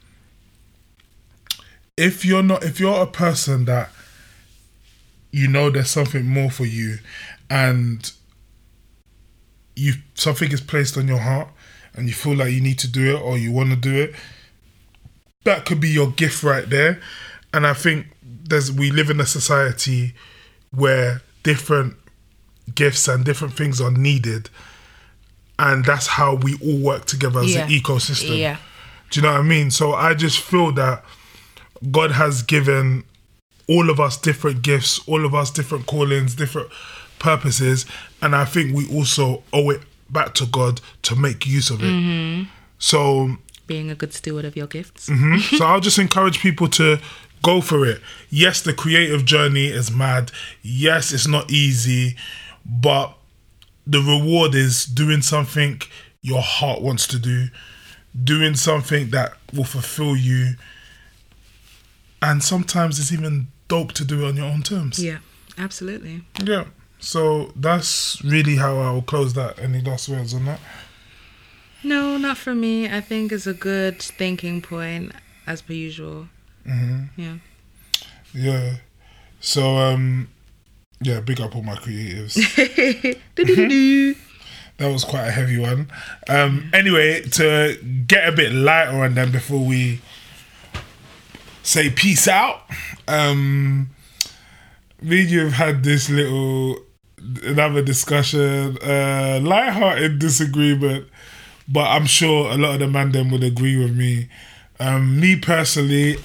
[1.98, 3.92] if you're not, if you're a person that
[5.32, 6.98] you know there's something more for you,
[7.50, 8.12] and
[9.76, 11.50] you something is placed on your heart,
[11.94, 14.16] and you feel like you need to do it or you want to do it,
[15.44, 17.00] that could be your gift right there.
[17.54, 20.14] And I think there's we live in a society
[20.72, 21.96] where different
[22.74, 24.50] gifts and different things are needed
[25.62, 27.66] and that's how we all work together as Yeah.
[27.66, 28.38] an ecosystem.
[28.38, 28.58] Yeah.
[29.12, 29.70] Do you know what I mean?
[29.70, 31.06] So I just feel that
[31.92, 33.04] God has given
[33.68, 36.70] all of us different gifts, all of us different callings, different
[37.20, 37.86] purposes,
[38.22, 41.92] and I think we also owe it back to God to make use of it.
[41.92, 42.44] Mm-hmm.
[42.80, 43.38] So
[43.72, 45.08] Being a good steward of your gifts.
[45.10, 45.58] Mhm.
[45.58, 47.00] so I'll just encourage people to
[47.42, 48.02] go for it.
[48.30, 50.32] Yes, the creative journey is mad.
[50.62, 52.16] Yes, it's not easy,
[52.66, 53.18] but
[53.88, 55.82] the reward is doing something
[56.22, 57.48] your heart wants to do,
[58.24, 60.56] doing something that will fulfill you.
[62.22, 65.00] And sometimes it's even dope to do it on your own terms.
[65.00, 65.20] Yeah,
[65.58, 66.22] absolutely.
[66.44, 66.66] Yeah.
[67.00, 69.58] So that's really how I will close that.
[69.58, 70.60] Any last words on that?
[71.84, 72.90] No, not for me.
[72.90, 75.14] I think it's a good thinking point,
[75.48, 76.28] as per usual.
[76.66, 77.22] Mm-hmm.
[77.22, 77.36] Yeah.
[78.34, 78.76] Yeah.
[79.40, 80.30] So um
[81.02, 82.36] yeah, big up all my creatives.
[84.78, 85.92] that was quite a heavy one.
[86.30, 87.78] Um anyway, to
[88.08, 90.02] get a bit lighter on them before we
[91.64, 92.62] say peace out.
[93.08, 93.90] Um
[95.02, 96.78] me and you have had this little
[97.44, 101.08] another discussion, uh light-hearted disagreement,
[101.72, 104.28] but I'm sure a lot of the man them would agree with me.
[104.80, 106.18] Um me personally,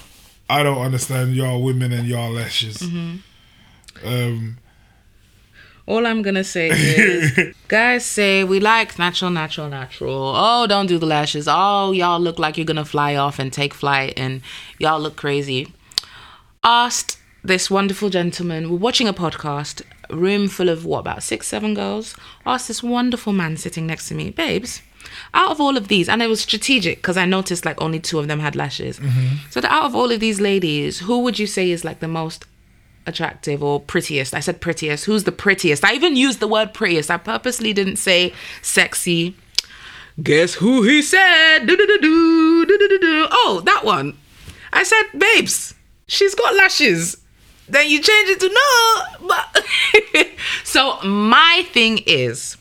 [0.48, 2.80] I don't understand y'all women and y'all lashes.
[4.04, 4.58] Um
[5.86, 10.32] All I'm gonna say is, guys say we like natural, natural, natural.
[10.34, 11.46] Oh, don't do the lashes.
[11.48, 14.42] Oh, y'all look like you're gonna fly off and take flight, and
[14.78, 15.72] y'all look crazy.
[16.64, 18.68] Asked this wonderful gentleman.
[18.68, 22.16] We're watching a podcast, room full of what about six, seven girls.
[22.44, 24.82] Asked this wonderful man sitting next to me, babes.
[25.34, 28.18] Out of all of these, and it was strategic because I noticed like only two
[28.18, 28.98] of them had lashes.
[28.98, 29.36] Mm-hmm.
[29.50, 32.08] So, that out of all of these ladies, who would you say is like the
[32.08, 32.44] most
[33.06, 34.34] attractive or prettiest.
[34.34, 35.04] I said prettiest.
[35.04, 35.84] Who's the prettiest?
[35.84, 37.10] I even used the word prettiest.
[37.10, 39.36] I purposely didn't say sexy.
[40.22, 41.66] Guess who he said?
[41.68, 44.16] Oh, that one.
[44.72, 45.74] I said, babes,
[46.06, 47.18] she's got lashes.
[47.68, 49.28] Then you change it to no.
[49.28, 50.28] But
[50.64, 52.56] so my thing is,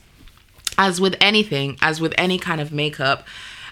[0.77, 3.25] as with anything, as with any kind of makeup,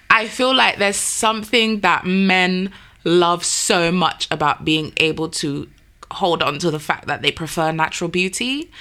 [0.10, 2.72] I feel like there's something that men
[3.04, 5.68] love so much about being able to
[6.12, 8.72] hold on to the fact that they prefer natural beauty.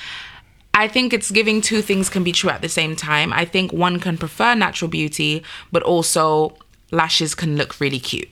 [0.75, 3.33] I think it's giving two things can be true at the same time.
[3.33, 6.57] I think one can prefer natural beauty, but also
[6.91, 8.29] lashes can look really cute.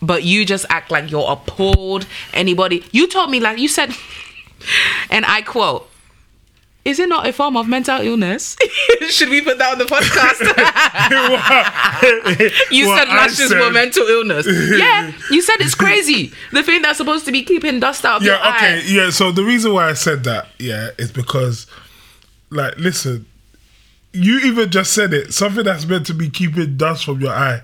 [0.00, 2.06] But you just act like you're appalled.
[2.32, 3.92] Anybody, you told me like you said,
[5.10, 5.88] and I quote,
[6.84, 8.56] is it not a form of mental illness?
[9.10, 10.40] Should we put that on the podcast?
[12.72, 14.46] you What said lashes said- were mental illness.
[14.78, 16.32] yeah, you said it's crazy.
[16.52, 18.82] The thing that's supposed to be keeping dust out of your yeah, okay, eye.
[18.86, 19.10] yeah.
[19.10, 21.66] So the reason why I said that, yeah, is because,
[22.50, 23.26] like, listen,
[24.12, 25.32] you even just said it.
[25.32, 27.62] Something that's meant to be keeping dust from your eye.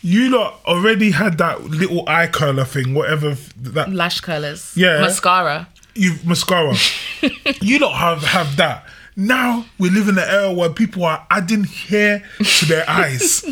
[0.00, 4.72] You lot already had that little eye curler thing, whatever that Lash curlers.
[4.76, 5.00] Yeah.
[5.00, 5.68] Mascara.
[5.98, 6.74] You mascara.
[7.60, 8.84] you don't have have that.
[9.16, 13.44] Now we live in an era where people are adding hair to their eyes.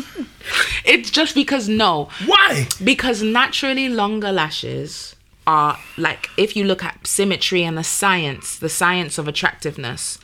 [0.85, 2.09] It's just because no.
[2.25, 2.67] Why?
[2.81, 8.69] Because naturally longer lashes are like if you look at symmetry and the science, the
[8.69, 10.19] science of attractiveness.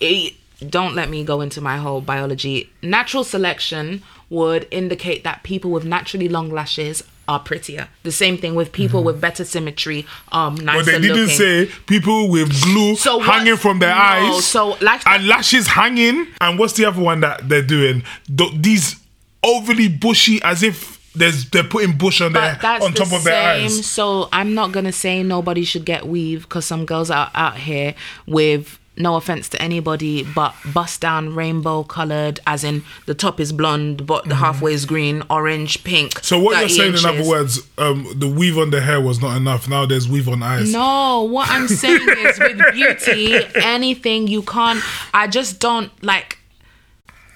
[0.00, 0.34] It,
[0.68, 2.70] don't let me go into my whole biology.
[2.82, 7.88] Natural selection would indicate that people with naturally long lashes are prettier.
[8.02, 11.36] The same thing with people with better symmetry, um, nicer But they didn't looking.
[11.36, 14.44] say people with glue So hanging from their No, eyes.
[14.46, 16.26] so like- and lashes hanging.
[16.40, 18.02] And what's the other one that they're doing?
[18.36, 18.96] Th- these
[19.42, 23.12] overly bushy, as if there's they're putting bush on their But that's on the top
[23.12, 23.64] of their same.
[23.66, 23.86] eyes.
[23.86, 27.94] So I'm not gonna say nobody should get weave because some girls are out here
[28.26, 33.52] with no offense to anybody, but bust down rainbow colored, as in the top is
[33.52, 36.14] blonde, but the halfway is green, orange, pink.
[36.14, 36.22] Mm-hmm.
[36.24, 39.20] So what you're 30 saying, in other words, um, the weave on the hair was
[39.20, 39.68] not enough.
[39.68, 40.72] Now there's weave on eyes.
[40.72, 44.82] No, what I'm saying is with beauty, anything you can't.
[45.12, 46.38] I just don't like.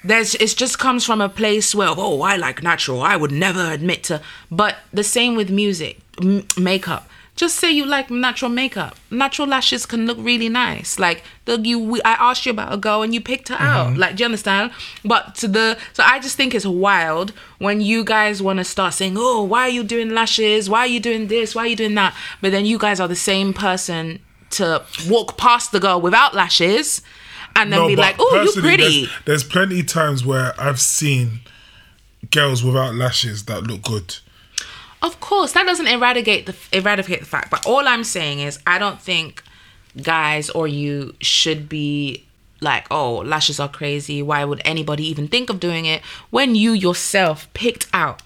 [0.01, 3.01] There's it just comes from a place where oh I like natural.
[3.01, 4.21] I would never admit to.
[4.49, 7.09] But the same with music, m- makeup.
[7.39, 8.97] Just say you like natural makeup.
[9.09, 10.99] Natural lashes can look really nice.
[10.99, 13.91] Like the you, we, I asked you about a girl and you picked her out.
[13.91, 13.97] Mm-hmm.
[13.97, 14.73] Like, do you understand?
[15.05, 18.93] But to the so I just think it's wild when you guys want to start
[18.93, 20.69] saying, "Oh, why are you doing lashes?
[20.69, 21.55] Why are you doing this?
[21.55, 24.19] Why are you doing that?" But then you guys are the same person
[24.49, 27.01] to walk past the girl without lashes
[27.55, 31.39] and then be like, "Oh, you personally, pretty." There's, there's plenty times where I've seen
[32.31, 34.17] girls without lashes that look good.
[35.01, 37.49] Of course, that doesn't eradicate the eradicate the fact.
[37.49, 39.43] But all I'm saying is, I don't think
[40.01, 42.25] guys or you should be
[42.61, 44.21] like, oh, lashes are crazy.
[44.21, 48.21] Why would anybody even think of doing it when you yourself picked out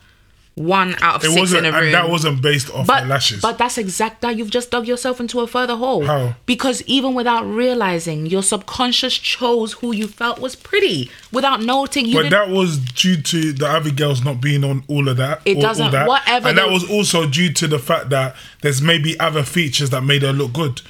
[0.56, 1.86] one out of It six wasn't, in a room?
[1.88, 3.42] and that wasn't based off but lashes.
[3.42, 6.06] but that's exact that you've just dug yourself into a further hole.
[6.06, 6.36] How?
[6.46, 12.06] Because even without realizing, your subconscious chose who you felt was pretty without noting.
[12.06, 15.42] You But that was due to the other girls not being on all of that.
[15.44, 16.08] It all- all doesn't- that.
[16.08, 20.02] whatever And that was also due to the fact that there's maybe other features that
[20.04, 20.82] made her look good.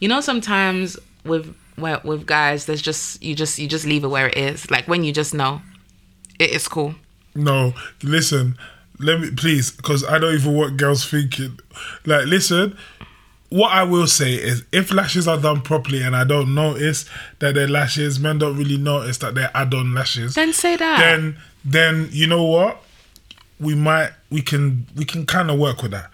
[0.00, 4.26] you know sometimes with with guys there's just you just you just leave it where
[4.28, 5.62] it is like when you just know
[6.40, 6.96] it is cool
[7.36, 8.56] No, listen,
[9.02, 11.58] let me please, because I don't even want girls thinking.
[12.06, 12.76] Like, listen,
[13.48, 17.04] what I will say is, if lashes are done properly, and I don't notice
[17.40, 20.34] that they're lashes, men don't really notice that they're add-on lashes.
[20.34, 22.82] then say that then then you know what
[23.60, 26.10] we might we can we can kind of work with that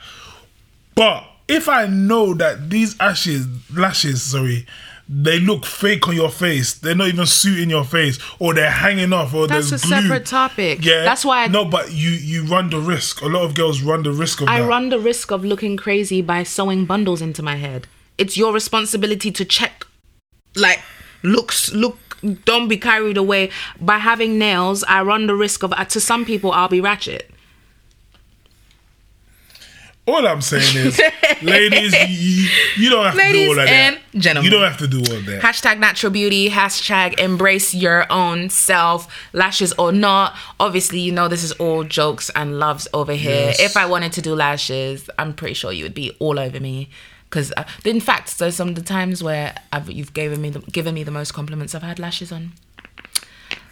[0.95, 4.67] but if i know that these ashes lashes sorry
[5.11, 6.75] they look fake on your face.
[6.75, 10.01] They're not even suiting your face or they're hanging off or That's there's a glue.
[10.03, 10.85] separate topic.
[10.85, 11.03] yeah.
[11.05, 13.23] That's why I- no but you you run the risk.
[13.23, 14.67] A lot of girls run the risk of i that.
[14.67, 17.87] run the risk of looking crazy by sewing bundles into my head.
[18.19, 19.87] It's your responsibility to check
[20.57, 20.81] like
[21.23, 21.99] looks look
[22.45, 23.49] don't be carried away.
[23.81, 27.31] By having nails i run the risk of uh, to some people i'll be ratchet
[30.09, 31.01] all i'm saying is
[31.43, 34.45] ladies you, you don't have to do all of that and gentlemen.
[34.51, 39.09] you don't have to do all that Hashtag natural beauty, hashtag embrace your own self,
[39.33, 40.35] lashes or not.
[40.61, 43.47] Obviously, you know this is all jokes and loves over here.
[43.47, 43.61] Yes.
[43.61, 46.91] If I wanted to do lashes, I'm pretty sure you would be all over me.
[47.25, 50.61] Because uh, in fact, so some of the times where I've, you've given me the,
[50.61, 52.53] given me the most compliments I've had lashes on.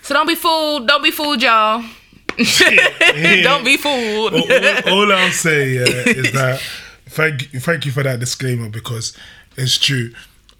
[0.02, 0.88] So don't be fooled.
[0.88, 1.84] Don't be fooled, y'all.
[3.42, 4.34] don't be fooled.
[4.34, 6.60] all, all- all I'll say yeah, is that
[7.06, 9.16] thank thank you for that disclaimer because
[9.56, 10.12] it's true.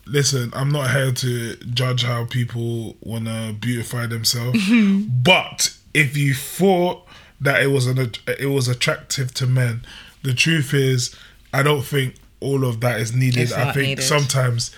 [0.09, 4.59] Listen, I'm not here to judge how people want to beautify themselves,
[5.09, 7.03] but if you thought
[7.41, 9.85] that it was an it was attractive to men,
[10.23, 11.15] the truth is,
[11.53, 13.43] I don't think all of that is needed.
[13.45, 14.03] It's I think needed.
[14.03, 14.71] sometimes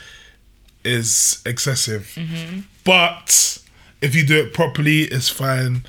[0.84, 2.60] is excessive, Mm-hmm.
[2.84, 3.58] but
[4.00, 5.84] if you do it properly, it's fine.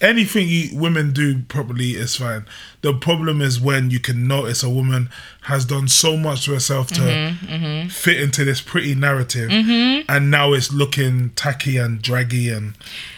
[0.00, 2.44] Anything you, women do properly is fine.
[2.82, 5.08] The problem is when you can notice a woman
[5.42, 10.52] has done so much to herself to Mm-hmm, fit into this pretty narrative, and now
[10.52, 12.74] it's looking tacky and draggy, and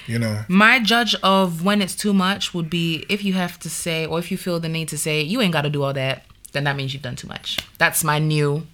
[0.07, 0.45] you know.
[0.49, 4.19] My judge of when it's too much would be if you have to say, or
[4.19, 6.65] if you feel the need to say, you ain't got to do all that, then
[6.65, 7.59] that means you've done too much.
[7.79, 8.67] That's my new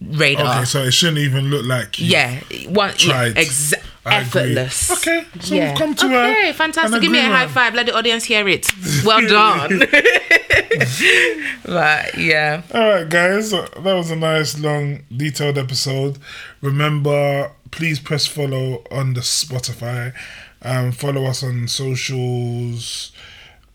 [0.00, 0.56] radar.
[0.56, 3.34] Okay, so it shouldn't even look like you yeah, one, yeah, tried.
[3.34, 4.90] exa- effortless.
[4.90, 5.68] Okay, so yeah.
[5.68, 7.00] we've come to okay, a, fantastic.
[7.00, 7.74] Give me a high five.
[7.74, 8.66] Let the audience hear it.
[9.04, 9.78] Well done.
[11.64, 16.18] but yeah, All right, guys, that was a nice, long, detailed episode.
[16.60, 20.12] Remember, please press follow on the Spotify.
[20.62, 23.12] Um, follow us on socials,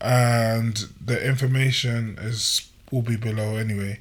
[0.00, 3.98] and the information is will be below anyway.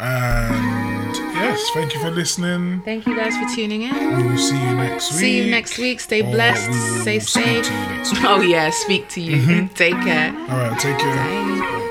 [0.00, 2.80] And yes, thank you for listening.
[2.82, 4.16] thank you guys for tuning in.
[4.16, 5.20] We will see you next week.
[5.20, 6.00] See you next week.
[6.00, 6.72] Stay blessed.
[7.02, 7.66] Stay safe.
[7.66, 8.22] to you next week.
[8.30, 9.36] Oh yeah, speak to you.
[9.36, 9.74] Mm-hmm.
[9.74, 10.30] Take care.
[10.50, 11.16] All right, take care.
[11.16, 11.86] Bye.